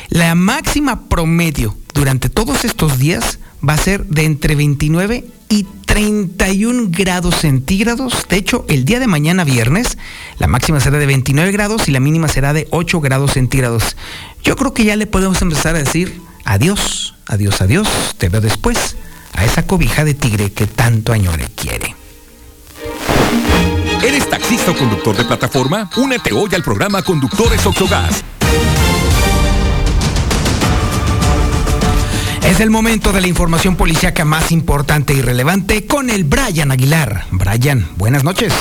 [0.09, 6.89] La máxima promedio durante todos estos días va a ser de entre 29 y 31
[6.91, 8.27] grados centígrados.
[8.29, 9.99] De hecho, el día de mañana viernes,
[10.39, 13.97] la máxima será de 29 grados y la mínima será de 8 grados centígrados.
[14.43, 17.89] Yo creo que ya le podemos empezar a decir adiós, adiós, adiós,
[18.19, 18.97] te veo después,
[19.33, 22.04] a esa cobija de tigre que tanto añore quiere.
[24.03, 25.89] ¿Eres taxista o conductor de plataforma?
[25.97, 28.23] Únete hoy al programa Conductores Oxogas.
[32.45, 37.25] Es el momento de la información policíaca más importante y relevante con el Brian Aguilar.
[37.31, 38.53] Brian, buenas noches.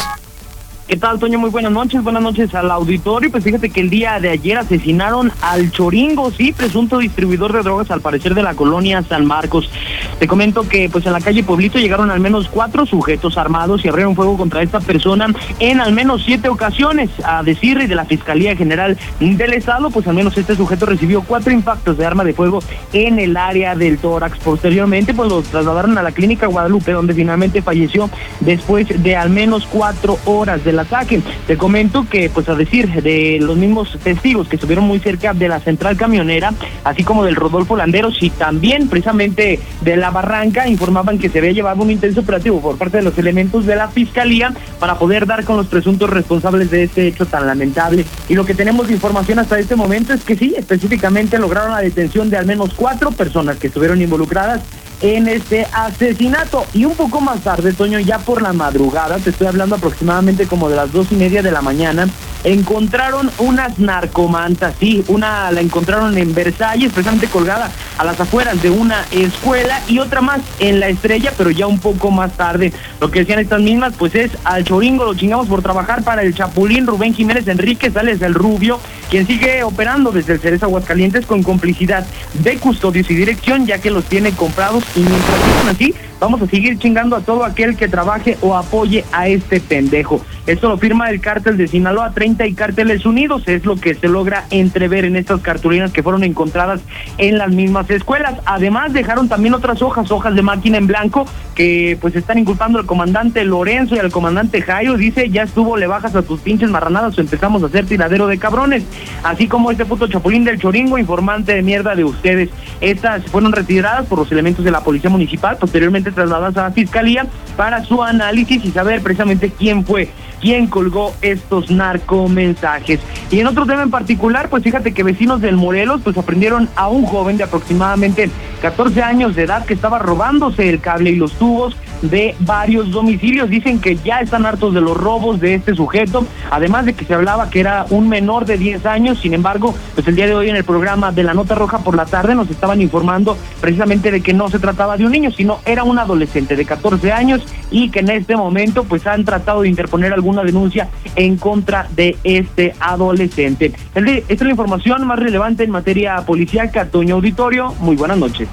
[0.94, 1.40] ¿Qué tal, Toño?
[1.40, 2.04] Muy buenas noches.
[2.04, 3.32] Buenas noches al auditorio.
[3.32, 7.90] Pues fíjate que el día de ayer asesinaron al Choringo, sí, presunto distribuidor de drogas,
[7.90, 9.72] al parecer de la colonia San Marcos.
[10.20, 13.88] Te comento que pues en la calle Pueblito llegaron al menos cuatro sujetos armados y
[13.88, 17.10] abrieron fuego contra esta persona en al menos siete ocasiones.
[17.24, 21.52] A decir de la Fiscalía General del Estado, pues al menos este sujeto recibió cuatro
[21.52, 22.60] impactos de arma de fuego
[22.94, 24.38] en el área del tórax.
[24.38, 29.66] Posteriormente, pues lo trasladaron a la clínica Guadalupe, donde finalmente falleció después de al menos
[29.66, 31.22] cuatro horas del ataque.
[31.48, 35.50] Te comento que, pues a decir de los mismos testigos que estuvieron muy cerca de
[35.50, 41.20] la central camionera, así como del Rodolfo Landeros y también precisamente de la Barranca, informaban
[41.20, 44.54] que se había llevado un intenso operativo por parte de los elementos de la Fiscalía
[44.80, 48.06] para poder dar con los presuntos responsables de este hecho tan lamentable.
[48.30, 51.82] Y lo que tenemos de información hasta este momento es que sí, específicamente lograron la
[51.82, 54.62] detención de al menos cuatro personas que estuvieron involucradas
[55.04, 56.66] en este asesinato.
[56.74, 60.70] Y un poco más tarde, Toño, ya por la madrugada, te estoy hablando aproximadamente como
[60.70, 62.08] de las dos y media de la mañana,
[62.44, 68.70] encontraron unas narcomantas, sí, una la encontraron en Versalles, precisamente colgada a las afueras de
[68.70, 72.74] una escuela y otra más en la estrella, pero ya un poco más tarde.
[73.00, 76.34] Lo que decían estas mismas, pues es al choringo, lo chingamos por trabajar para el
[76.34, 78.80] Chapulín Rubén Jiménez Enrique Sales del Rubio,
[79.10, 83.92] quien sigue operando desde el Ceres Aguascalientes con complicidad de custodios y dirección, ya que
[83.92, 87.88] los tiene comprados y mientras sigan así, vamos a seguir chingando a todo aquel que
[87.88, 90.22] trabaje o apoye a este pendejo.
[90.46, 94.10] Esto lo firma el cártel de Sinaloa 30 y cárteles unidos, es lo que se
[94.10, 96.82] logra entrever en estas cartulinas que fueron encontradas
[97.18, 98.36] en las mismas escuelas.
[98.46, 101.26] Además dejaron también otras hojas, hojas de máquina en blanco,
[101.56, 104.98] que pues están inculpando al comandante Lorenzo y al comandante Jairo.
[104.98, 108.38] Dice, ya estuvo, le bajas a tus pinches marranadas o empezamos a hacer tiradero de
[108.38, 108.84] cabrones.
[109.24, 112.50] Así como este puto chapulín del choringo, informante de mierda de ustedes.
[112.82, 117.28] Estas fueron retiradas por los elementos de la policía municipal, posteriormente trasladadas a la fiscalía
[117.56, 120.10] para su análisis y saber precisamente quién fue
[120.44, 123.00] quién colgó estos narcomensajes.
[123.32, 126.90] Y en otro tema en particular, pues fíjate que vecinos del Morelos pues aprendieron a
[126.90, 128.30] un joven de aproximadamente
[128.62, 133.50] 14 años de edad que estaba robándose el cable y los tubos de varios domicilios.
[133.50, 137.14] Dicen que ya están hartos de los robos de este sujeto, además de que se
[137.14, 139.20] hablaba que era un menor de 10 años.
[139.20, 141.96] Sin embargo, pues el día de hoy en el programa de la Nota Roja por
[141.96, 145.60] la tarde nos estaban informando precisamente de que no se trataba de un niño, sino
[145.66, 149.70] era un adolescente de 14 años y que en este momento pues han tratado de
[149.70, 153.74] interponer alguna denuncia en contra de este adolescente.
[153.96, 156.86] Esta es la información más relevante en materia policíaca.
[156.86, 158.48] Toño Auditorio, muy buenas noches.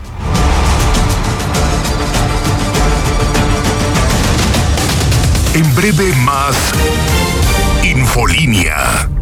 [5.54, 6.72] En breve más
[7.82, 9.19] Infolínea.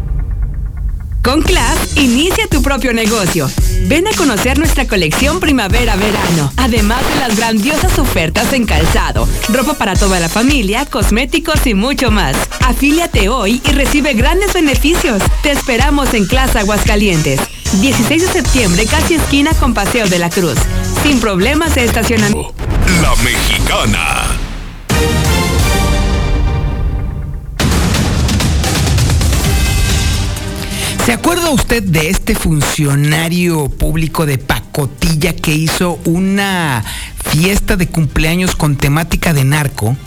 [1.23, 3.49] Con Class, inicia tu propio negocio.
[3.87, 9.95] Ven a conocer nuestra colección primavera-verano, además de las grandiosas ofertas en calzado, ropa para
[9.95, 12.37] toda la familia, cosméticos y mucho más.
[12.65, 15.21] Afíliate hoy y recibe grandes beneficios.
[15.43, 17.41] Te esperamos en Class Aguascalientes.
[17.81, 20.57] 16 de septiembre, casi esquina con Paseo de la Cruz.
[21.03, 22.53] Sin problemas de estacionamiento.
[23.01, 24.18] La Mexicana.
[31.09, 36.83] ¿Se acuerda usted de este funcionario público de pacotilla que hizo una
[37.31, 39.97] fiesta de cumpleaños con temática de narco?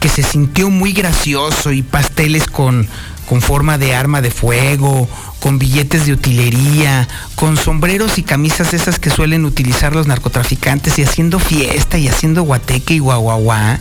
[0.00, 2.86] Que se sintió muy gracioso y pasteles con,
[3.26, 5.08] con forma de arma de fuego,
[5.40, 11.04] con billetes de utilería, con sombreros y camisas esas que suelen utilizar los narcotraficantes y
[11.04, 13.80] haciendo fiesta y haciendo guateque y guaguaguá.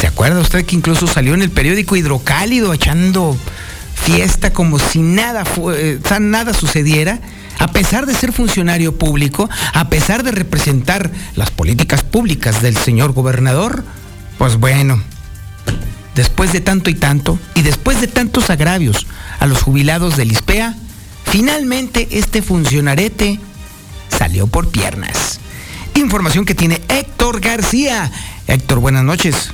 [0.00, 3.36] ¿Se acuerda usted que incluso salió en el periódico Hidrocálido echando
[3.96, 7.18] fiesta como si nada, eh, nada sucediera?
[7.58, 13.12] A pesar de ser funcionario público, a pesar de representar las políticas públicas del señor
[13.12, 13.84] gobernador,
[14.38, 15.02] pues bueno,
[16.14, 19.06] después de tanto y tanto, y después de tantos agravios
[19.40, 20.74] a los jubilados del ISPEA,
[21.24, 23.40] finalmente este funcionarete
[24.08, 25.40] salió por piernas.
[25.94, 28.10] Información que tiene Héctor García.
[28.46, 29.52] Héctor, buenas noches.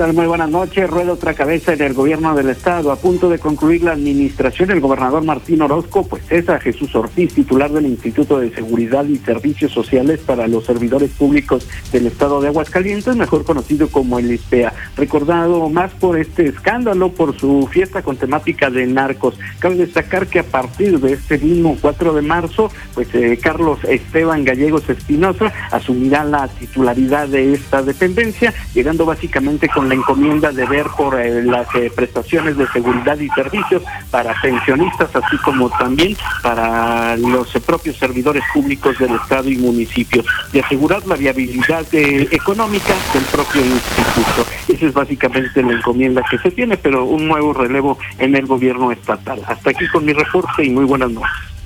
[0.00, 0.88] Muy buenas noches.
[0.88, 2.90] Rueda otra cabeza en el gobierno del estado.
[2.90, 7.34] A punto de concluir la administración, el gobernador Martín Orozco, pues es a Jesús Ortiz,
[7.34, 12.48] titular del Instituto de Seguridad y Servicios Sociales para los Servidores Públicos del estado de
[12.48, 14.72] Aguascalientes, mejor conocido como el ISPEA.
[14.96, 19.38] Recordado más por este escándalo, por su fiesta con temática de narcos.
[19.58, 24.44] Cabe destacar que a partir de este mismo 4 de marzo, pues eh, Carlos Esteban
[24.44, 30.86] Gallegos Espinosa asumirá la titularidad de esta dependencia, llegando básicamente con la encomienda de ver
[30.96, 37.16] por eh, las eh, prestaciones de seguridad y servicios para pensionistas, así como también para
[37.16, 43.24] los eh, propios servidores públicos del Estado y municipios, y asegurar la viabilidad económica del
[43.24, 44.46] propio instituto.
[44.68, 48.92] Esa es básicamente la encomienda que se tiene, pero un nuevo relevo en el gobierno
[48.92, 49.42] estatal.
[49.44, 51.59] Hasta aquí con mi reporte y muy buenas noches.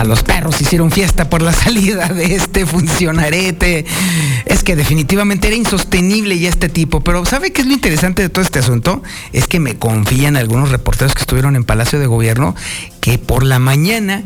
[0.00, 3.84] Hasta los perros hicieron fiesta por la salida de este funcionarete.
[4.46, 7.02] Es que definitivamente era insostenible ya este tipo.
[7.02, 9.02] Pero ¿sabe qué es lo interesante de todo este asunto?
[9.34, 12.54] Es que me confían algunos reporteros que estuvieron en Palacio de Gobierno
[13.02, 14.22] que por la mañana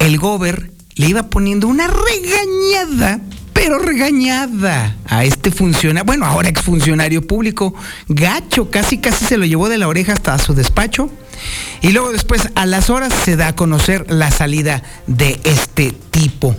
[0.00, 3.20] el gober le iba poniendo una regañada
[3.54, 7.74] pero regañada a este funcionario, bueno, ahora exfuncionario público,
[8.06, 11.10] gacho, casi casi se lo llevó de la oreja hasta su despacho.
[11.80, 16.56] Y luego después, a las horas, se da a conocer la salida de este tipo.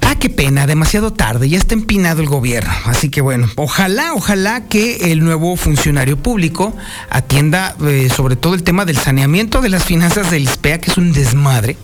[0.00, 2.72] Ah, qué pena, demasiado tarde, ya está empinado el gobierno.
[2.84, 6.76] Así que bueno, ojalá, ojalá que el nuevo funcionario público
[7.08, 10.98] atienda eh, sobre todo el tema del saneamiento de las finanzas del ISPEA, que es
[10.98, 11.76] un desmadre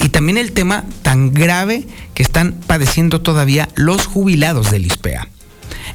[0.00, 5.28] y también el tema tan grave que están padeciendo todavía los jubilados del ISPEA.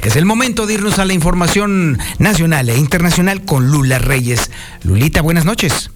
[0.03, 4.49] Es el momento de irnos a la información nacional e internacional con Lula Reyes.
[4.83, 5.91] Lulita, buenas noches.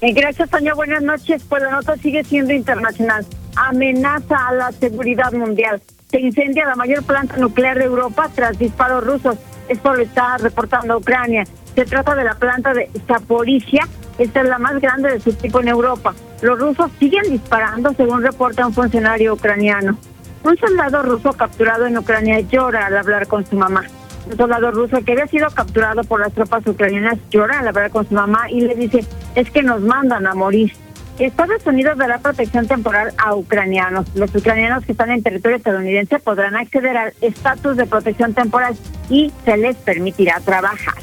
[0.00, 0.76] Eh, gracias, Toño.
[0.76, 1.42] Buenas noches.
[1.48, 3.26] Pues la nota sigue siendo internacional.
[3.56, 5.82] Amenaza a la seguridad mundial.
[6.08, 9.36] Se incendia la mayor planta nuclear de Europa tras disparos rusos.
[9.68, 11.44] Esto lo está reportando Ucrania.
[11.74, 13.88] Se trata de la planta de Zaporizhia.
[14.18, 16.14] Esta es la más grande de su tipo en Europa.
[16.42, 19.98] Los rusos siguen disparando, según reporta un funcionario ucraniano.
[20.44, 23.84] Un soldado ruso capturado en Ucrania llora al hablar con su mamá.
[24.30, 28.06] Un soldado ruso que había sido capturado por las tropas ucranianas llora al hablar con
[28.08, 30.72] su mamá y le dice, es que nos mandan a morir.
[31.18, 34.06] Estados Unidos dará protección temporal a ucranianos.
[34.14, 38.76] Los ucranianos que están en territorio estadounidense podrán acceder al estatus de protección temporal
[39.10, 40.94] y se les permitirá trabajar.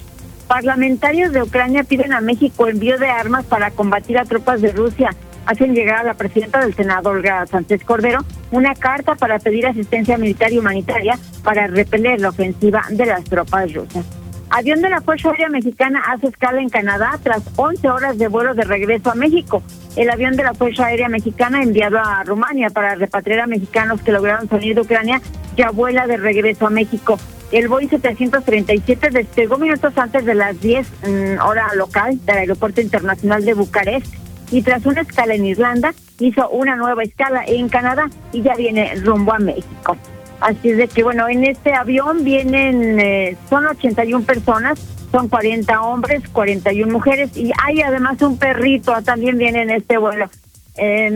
[0.48, 5.10] Parlamentarios de Ucrania piden a México envío de armas para combatir a tropas de Rusia.
[5.45, 8.19] Hacen llegar a la presidenta del Senado, Olga Sánchez Cordero,
[8.51, 13.73] una carta para pedir asistencia militar y humanitaria para repeler la ofensiva de las tropas
[13.73, 14.05] rusas.
[14.49, 18.53] Avión de la Fuerza Aérea Mexicana hace escala en Canadá tras 11 horas de vuelo
[18.53, 19.62] de regreso a México.
[19.95, 24.12] El avión de la Fuerza Aérea Mexicana enviado a Rumania para repatriar a mexicanos que
[24.12, 25.21] lograron salir de Ucrania
[25.58, 27.17] ya vuela de regreso a México.
[27.51, 33.45] El Boeing 737 despegó minutos antes de las 10 mm, hora local del Aeropuerto Internacional
[33.45, 34.13] de Bucarest
[34.56, 38.96] y tras una escala en Irlanda hizo una nueva escala en Canadá y ya viene
[39.04, 39.98] rumbo a México.
[40.39, 44.80] Así es de que bueno, en este avión vienen, eh, son 81 personas,
[45.12, 50.30] son 40 hombres, 41 mujeres y hay además un perrito, también viene en este vuelo.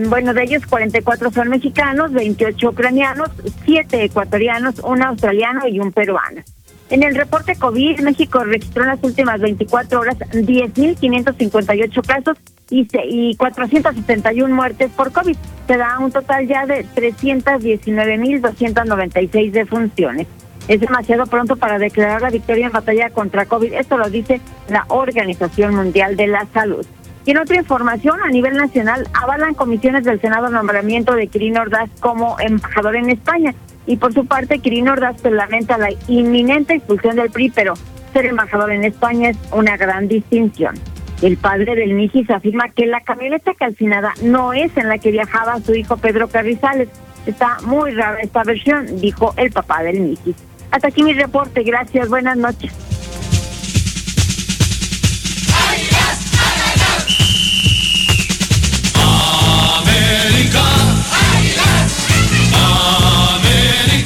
[0.08, 3.30] Bueno, de ellos 44 son mexicanos, 28 ucranianos,
[3.64, 6.42] 7 ecuatorianos, un australiano y un peruano.
[6.90, 12.36] En el reporte COVID, México registró en las últimas 24 horas 10.558 casos
[12.70, 15.36] y, y 471 muertes por COVID.
[15.66, 20.26] Se da un total ya de 319.296 defunciones.
[20.68, 23.72] Es demasiado pronto para declarar la victoria en batalla contra COVID.
[23.72, 26.86] Esto lo dice la Organización Mundial de la Salud.
[27.26, 31.90] Y en otra información, a nivel nacional, avalan comisiones del Senado nombramiento de Quirino Ordaz
[32.00, 33.54] como embajador en España.
[33.86, 37.74] Y por su parte, Quirino Ordaz pues, lamenta la inminente expulsión del PRI, pero
[38.12, 40.74] ser embajador en España es una gran distinción.
[41.22, 45.60] El padre del Mijis afirma que la camioneta calcinada no es en la que viajaba
[45.60, 46.88] su hijo Pedro Carrizales.
[47.26, 50.36] Está muy rara esta versión, dijo el papá del Mijis.
[50.70, 51.62] Hasta aquí mi reporte.
[51.62, 52.08] Gracias.
[52.08, 52.72] Buenas noches.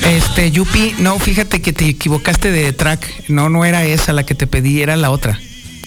[0.05, 3.29] Este, Yupi, no, fíjate que te equivocaste de track.
[3.29, 5.39] No, no era esa la que te pedí, era la otra.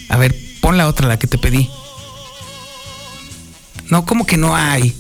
[0.10, 0.34] A ver,
[0.68, 1.70] pon la otra, la que te pedí.
[3.90, 4.94] No, como que no hay.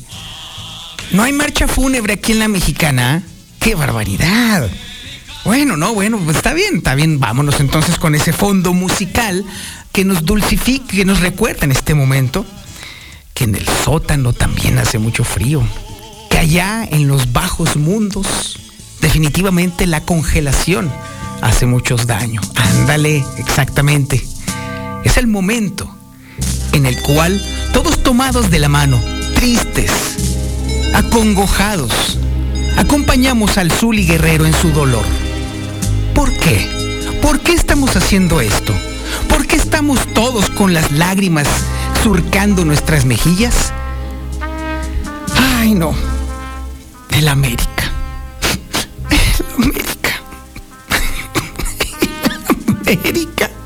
[1.11, 3.21] No hay marcha fúnebre aquí en la mexicana.
[3.59, 4.69] ¡Qué barbaridad!
[5.43, 7.19] Bueno, no, bueno, pues está bien, está bien.
[7.19, 9.43] Vámonos entonces con ese fondo musical
[9.91, 12.45] que nos dulcifique, que nos recuerda en este momento
[13.33, 15.67] que en el sótano también hace mucho frío.
[16.29, 18.57] Que allá en los bajos mundos,
[19.01, 20.89] definitivamente la congelación
[21.41, 22.49] hace muchos daños.
[22.55, 24.23] Ándale, exactamente.
[25.07, 25.89] Es el momento
[26.73, 27.41] en el cual
[27.71, 28.99] todos tomados de la mano,
[29.35, 29.89] tristes,
[30.93, 32.19] acongojados,
[32.75, 35.05] acompañamos al Zuli Guerrero en su dolor.
[36.13, 36.69] ¿Por qué?
[37.21, 38.73] ¿Por qué estamos haciendo esto?
[39.29, 41.47] ¿Por qué estamos todos con las lágrimas
[42.03, 43.71] surcando nuestras mejillas?
[45.37, 45.93] Ay, no.
[47.11, 47.91] El América.
[49.09, 50.21] El América.
[52.85, 53.56] El América.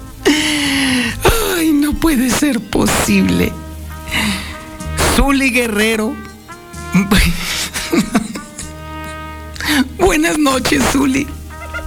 [2.02, 3.54] Puede ser posible.
[5.16, 6.16] Zuli Guerrero.
[10.00, 11.28] Buenas noches, Zuli.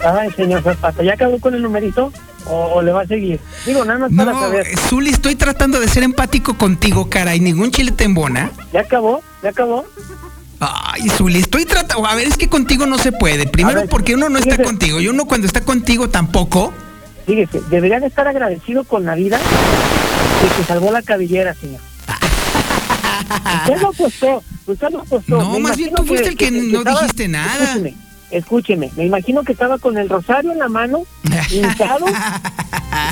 [0.05, 2.13] Ay, señor Zapata, ¿ya acabó con el numerito?
[2.47, 3.41] ¿O, le va a seguir?
[3.67, 4.79] Digo, nada más para saber.
[4.89, 8.53] Zuli, estoy tratando de ser empático contigo, cara, y ningún chile te embona.
[8.73, 9.21] ¿Ya acabó?
[9.43, 9.85] ¿Ya acabó?
[10.61, 12.07] Ay, Zuli, estoy tratando.
[12.07, 13.49] A ver, es que contigo no se puede.
[13.49, 15.01] Primero, ver, porque uno no está contigo.
[15.01, 16.73] Y uno cuando está contigo tampoco.
[17.27, 19.41] Fíjese, deberían estar agradecidos con la vida
[20.45, 21.81] de que salvó la cabellera, señor.
[23.63, 25.39] Usted lo apostó, usted lo apostó.
[25.39, 27.55] No, Me más bien tú fuiste el que no dijiste nada.
[27.65, 27.95] Escúcheme,
[28.31, 31.05] escúcheme, me imagino que estaba con el rosario en la mano,
[31.51, 32.07] hinchado,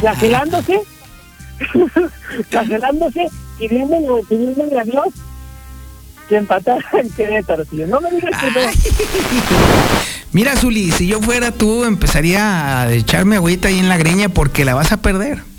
[0.00, 0.80] flagelándose,
[2.50, 3.28] flagelándose,
[3.58, 5.06] pidiéndole, pidiéndole a Dios
[6.28, 7.64] que empatara en Querétaro.
[7.88, 8.60] No me digas que no.
[10.32, 14.64] Mira, Zuli, si yo fuera tú, empezaría a echarme agüita ahí en la greña porque
[14.64, 15.51] la vas a perder.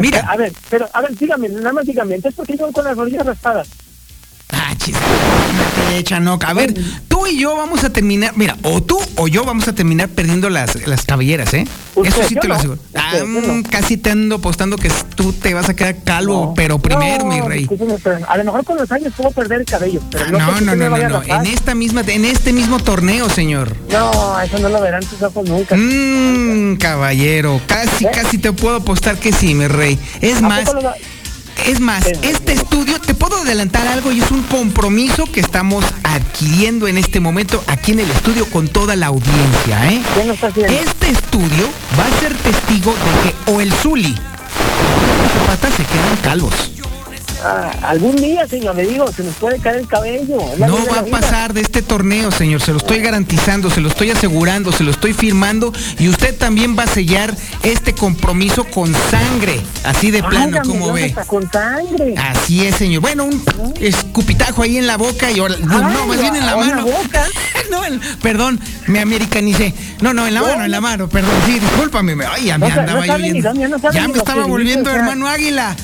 [0.00, 0.20] Mira.
[0.20, 2.96] A ver, pero, a ver, dígame, nada más dígame, entonces, ¿por qué yo con las
[2.96, 3.68] rodillas raspadas?
[4.54, 6.38] Ah, chis, no te echa, no.
[6.44, 6.74] A ver,
[7.08, 10.50] tú y yo vamos a terminar, mira, o tú o yo vamos a terminar perdiendo
[10.50, 11.66] las, las cabelleras, ¿eh?
[11.94, 12.58] Usted, Eso sí te lo no.
[12.58, 12.78] aseguro.
[12.94, 13.62] Ah, no.
[13.70, 17.68] casi te ando apostando que tú te vas a quedar calvo, pero primero, mi rey.
[18.28, 21.08] a lo mejor con los años puedo perder el cabello, pero no, No, no, no,
[21.08, 21.22] no.
[21.22, 23.76] En esta misma, en este mismo torneo, señor.
[23.90, 25.76] No, eso no lo verán tus ojos nunca.
[25.76, 29.98] Mmm, caballero, casi, casi te puedo apostar que sí, mi rey.
[30.20, 30.64] Es ¿A más,
[31.66, 36.88] es más, este estudio, te puedo adelantar algo y es un compromiso que estamos adquiriendo
[36.88, 40.02] en este momento aquí en el estudio con toda la audiencia, ¿eh?
[40.68, 46.16] Este estudio va a ser testigo de que o el Zuli o Zapata se quedan
[46.22, 46.73] calvos.
[47.46, 50.38] Ah, algún día, señor, le digo, se nos puede caer el cabello.
[50.58, 52.62] No va a pasar de este torneo, señor.
[52.62, 55.70] Se lo estoy garantizando, se lo estoy asegurando, se lo estoy firmando.
[55.98, 59.60] Y usted también va a sellar este compromiso con sangre.
[59.84, 61.14] Así de plano, como ve.
[61.26, 62.14] con sangre.
[62.16, 63.02] Así es, señor.
[63.02, 63.42] Bueno, un
[63.80, 65.56] escupitajo ahí en la boca y ahora.
[65.58, 66.86] No, Ay, más bien en la ¿en la mano.
[66.86, 67.24] boca?
[67.70, 69.74] no, en- perdón, me americanicé.
[70.00, 71.32] No, no, en la mano, en la mano, perdón.
[71.46, 72.16] Sí, discúlpame.
[72.16, 73.42] me- Ay, ya me No andaba no yo dónde,
[73.92, 75.00] ya no me estaba volviendo dice, o sea.
[75.12, 75.76] hermano águila.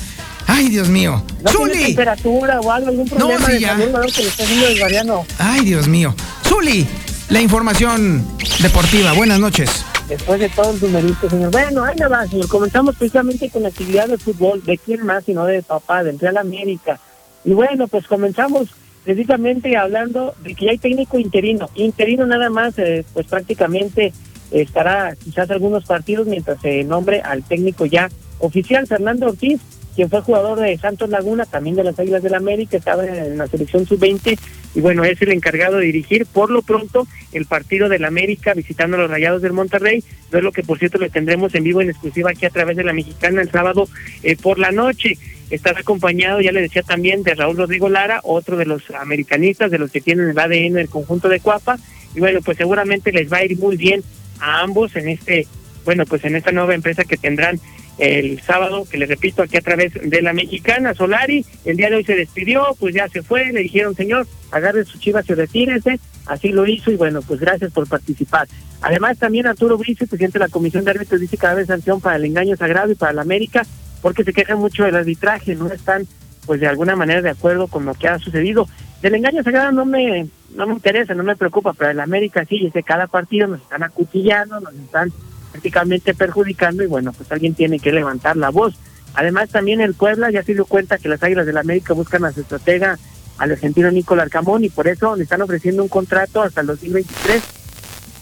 [0.53, 1.23] Ay, Dios mío.
[1.43, 1.85] ¿No tiene ¡Zuli!
[1.85, 3.67] temperatura o algo, algún problema sí, de ya.
[3.69, 5.25] salud algo que le está haciendo desvariando?
[5.37, 6.13] Ay, Dios mío.
[6.43, 6.85] Zuli,
[7.29, 8.21] la información
[8.61, 9.13] deportiva.
[9.13, 9.85] Buenas noches.
[10.09, 11.51] Después de todo el numerito, señor.
[11.51, 12.49] Bueno, ahí nada, señor.
[12.49, 14.61] Comenzamos precisamente con la actividad de fútbol.
[14.65, 16.99] ¿De quién más sino de papá, del Real América?
[17.45, 18.67] Y bueno, pues comenzamos
[19.05, 21.69] precisamente hablando de que ya hay técnico interino.
[21.75, 24.11] Interino nada más, eh, pues prácticamente
[24.51, 29.61] estará quizás algunos partidos mientras se nombre al técnico ya oficial, Fernando Ortiz,
[29.95, 33.47] quien fue jugador de Santos Laguna, también de las Águilas del América, estaba en la
[33.47, 34.37] selección sub-20
[34.73, 38.95] y bueno, es el encargado de dirigir por lo pronto el partido del América visitando
[38.95, 41.81] a los Rayados del Monterrey, no es lo que por cierto le tendremos en vivo
[41.81, 43.87] en exclusiva aquí a través de la Mexicana el sábado
[44.23, 45.17] eh, por la noche.
[45.49, 49.79] Estará acompañado, ya le decía también, de Raúl Rodrigo Lara, otro de los americanistas, de
[49.79, 51.77] los que tienen el ADN del conjunto de Cuapa,
[52.15, 54.01] y bueno, pues seguramente les va a ir muy bien
[54.39, 55.47] a ambos en este,
[55.83, 57.59] bueno, pues en esta nueva empresa que tendrán
[57.97, 61.97] el sábado, que le repito, aquí a través de la mexicana, Solari, el día de
[61.97, 65.99] hoy se despidió, pues ya se fue, le dijeron, señor, agarre su chivas y retírese,
[66.25, 68.47] así lo hizo y bueno, pues gracias por participar.
[68.81, 72.15] Además también Arturo Brice, presidente de la Comisión de Árbitros, dice cada vez sanción para
[72.15, 73.65] el engaño sagrado y para la América,
[74.01, 76.07] porque se quejan mucho del arbitraje, no están
[76.45, 78.67] pues de alguna manera de acuerdo con lo que ha sucedido.
[79.01, 82.59] Del engaño sagrado no me no me interesa, no me preocupa, pero el América sí,
[82.63, 85.11] desde cada partido nos están acuchillando, nos están
[85.51, 88.75] prácticamente perjudicando y bueno, pues alguien tiene que levantar la voz.
[89.13, 92.31] Además también el Puebla ya se dio cuenta que las Águilas del América buscan a
[92.31, 92.97] su estratega
[93.37, 97.41] al argentino Nicolás Arcamón y por eso le están ofreciendo un contrato hasta el 2023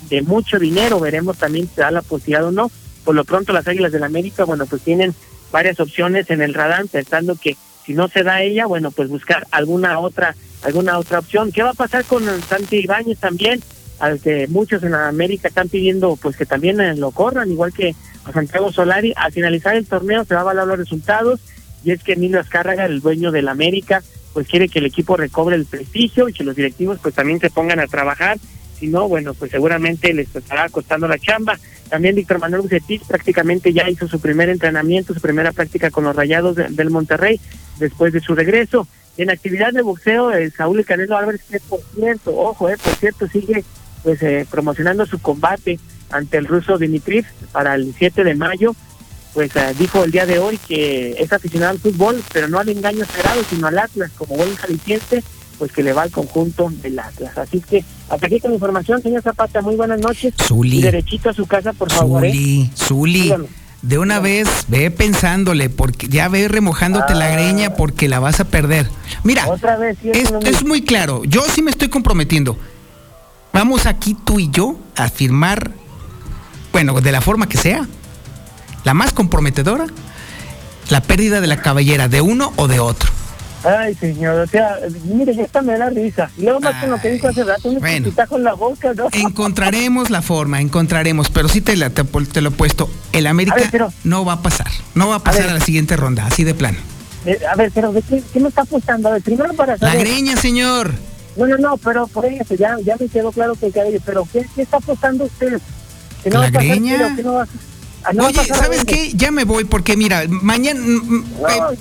[0.09, 2.71] de mucho dinero, veremos también si da la posibilidad o no.
[3.03, 5.13] Por lo pronto las Águilas del América, bueno, pues tienen
[5.51, 9.47] varias opciones en el radar, pensando que si no se da ella, bueno, pues buscar
[9.51, 11.51] alguna otra alguna otra opción.
[11.51, 13.61] ¿Qué va a pasar con Santi Ibáñez también?
[13.99, 17.95] Al que muchos en América están pidiendo pues que también eh, lo corran, igual que
[18.25, 19.13] a Santiago Solari.
[19.15, 21.39] Al finalizar el torneo se va a valorar los resultados
[21.83, 24.01] y es que Emilio Azcárraga, el dueño del América,
[24.33, 27.49] pues quiere que el equipo recobre el prestigio y que los directivos pues también se
[27.49, 28.37] pongan a trabajar.
[28.79, 31.59] Si no, bueno, pues seguramente les estará costando la chamba.
[31.89, 36.15] También Víctor Manuel Bucetich prácticamente ya hizo su primer entrenamiento, su primera práctica con los
[36.15, 37.39] Rayados del Monterrey
[37.79, 38.87] después de su regreso.
[39.17, 43.27] En actividad de boxeo, eh, Saúl Canelo Álvarez, que por cierto, ojo, eh, por cierto,
[43.27, 43.65] sigue
[44.03, 45.79] pues eh, promocionando su combate
[46.11, 48.75] ante el ruso Dimitriv para el 7 de mayo,
[49.33, 52.69] pues eh, dijo el día de hoy que es aficionado al fútbol, pero no al
[52.69, 55.23] engaño cerrado, sino al Atlas, como buen jalisciense,
[55.57, 57.37] pues que le va al conjunto del Atlas.
[57.37, 60.33] Así que hasta aquí con la información, señor Zapata, muy buenas noches.
[60.41, 60.79] Zuli.
[60.79, 62.25] Y derechito a su casa, por favor.
[62.25, 62.31] ¿eh?
[62.31, 63.33] Zuli, Zuli.
[63.81, 68.45] De una vez, ve pensándole, porque ya ve remojándote la greña porque la vas a
[68.45, 68.89] perder.
[69.23, 71.23] Mira, Otra vez, sí, es, muy claro.
[71.23, 72.57] Yo sí me estoy comprometiendo.
[73.53, 75.71] Vamos aquí tú y yo a firmar,
[76.71, 77.87] bueno, de la forma que sea,
[78.83, 79.87] la más comprometedora,
[80.89, 83.09] la pérdida de la cabellera de uno o de otro.
[83.63, 86.29] Ay, señor, o sea, mire, ya está me da risa.
[86.37, 88.09] Luego más con lo que dijo hace rato, un Bueno.
[88.29, 89.09] con la boca, ¿no?
[89.11, 92.89] Encontraremos la forma, encontraremos, pero sí te, la, te, te lo he puesto.
[93.11, 95.55] El América A ver, pero- no va a pasar, no va a pasar a, ver.
[95.59, 96.77] la siguiente ronda, así de plano.
[97.25, 99.09] Eh, a ver, pero ¿de qué, qué me está apostando?
[99.09, 100.93] A ver, primero para La greña, señor.
[101.37, 104.27] No, no, no, pero por eso ya, ya me quedó claro que el cabello, pero
[104.31, 105.59] ¿qué, qué está apostando usted?
[106.23, 107.15] ¿Que ¿La va a pasar greña?
[107.15, 107.47] que no va a-
[108.03, 109.11] ah, no Oye, ¿sabes qué?
[109.13, 110.79] Ya me voy porque mira, mañana...
[110.81, 110.85] mm,
[111.17, 111.77] mm, No, eh,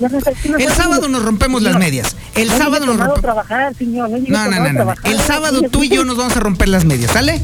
[0.47, 2.15] no el sábado nos rompemos las medias.
[2.35, 3.21] El no sábado nos rompemos...
[3.21, 4.93] trabajar, señor, no No, no, no, no, no.
[5.03, 7.41] El sábado tú y yo nos vamos a romper las medias, ¿sale?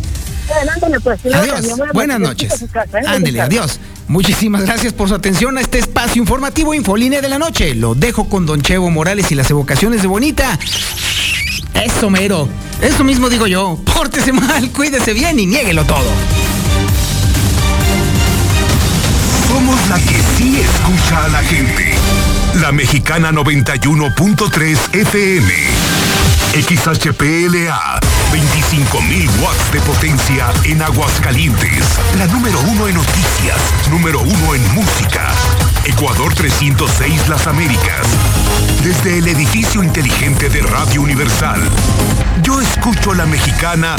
[0.75, 1.19] Ándale, pues.
[1.25, 1.61] Adiós.
[1.75, 2.65] buenas Buenas noches.
[2.71, 3.03] casa, ¿eh?
[3.07, 3.79] Ándele, adiós.
[4.07, 7.73] Muchísimas gracias por su atención a este espacio informativo Infolínea de la Noche.
[7.73, 10.59] Lo dejo con Don Chevo Morales y las evocaciones de Bonita.
[11.83, 12.47] Eso, mero.
[12.81, 13.77] Eso mismo digo yo.
[13.93, 16.09] Pórtese mal, cuídese bien y niéguelo todo.
[19.47, 21.95] Somos la que sí escucha a la gente.
[22.61, 25.53] La mexicana 91.3 FM.
[26.53, 27.99] XHPLA.
[28.31, 31.85] 25.000 watts de potencia en Aguascalientes.
[32.17, 33.57] La número uno en noticias.
[33.89, 35.31] Número uno en música.
[35.87, 38.07] Ecuador 306 Las Américas.
[38.83, 41.61] Desde el edificio inteligente de Radio Universal.
[42.41, 43.95] Yo escucho a la mexicana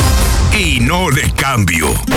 [0.58, 1.88] y no le cambio.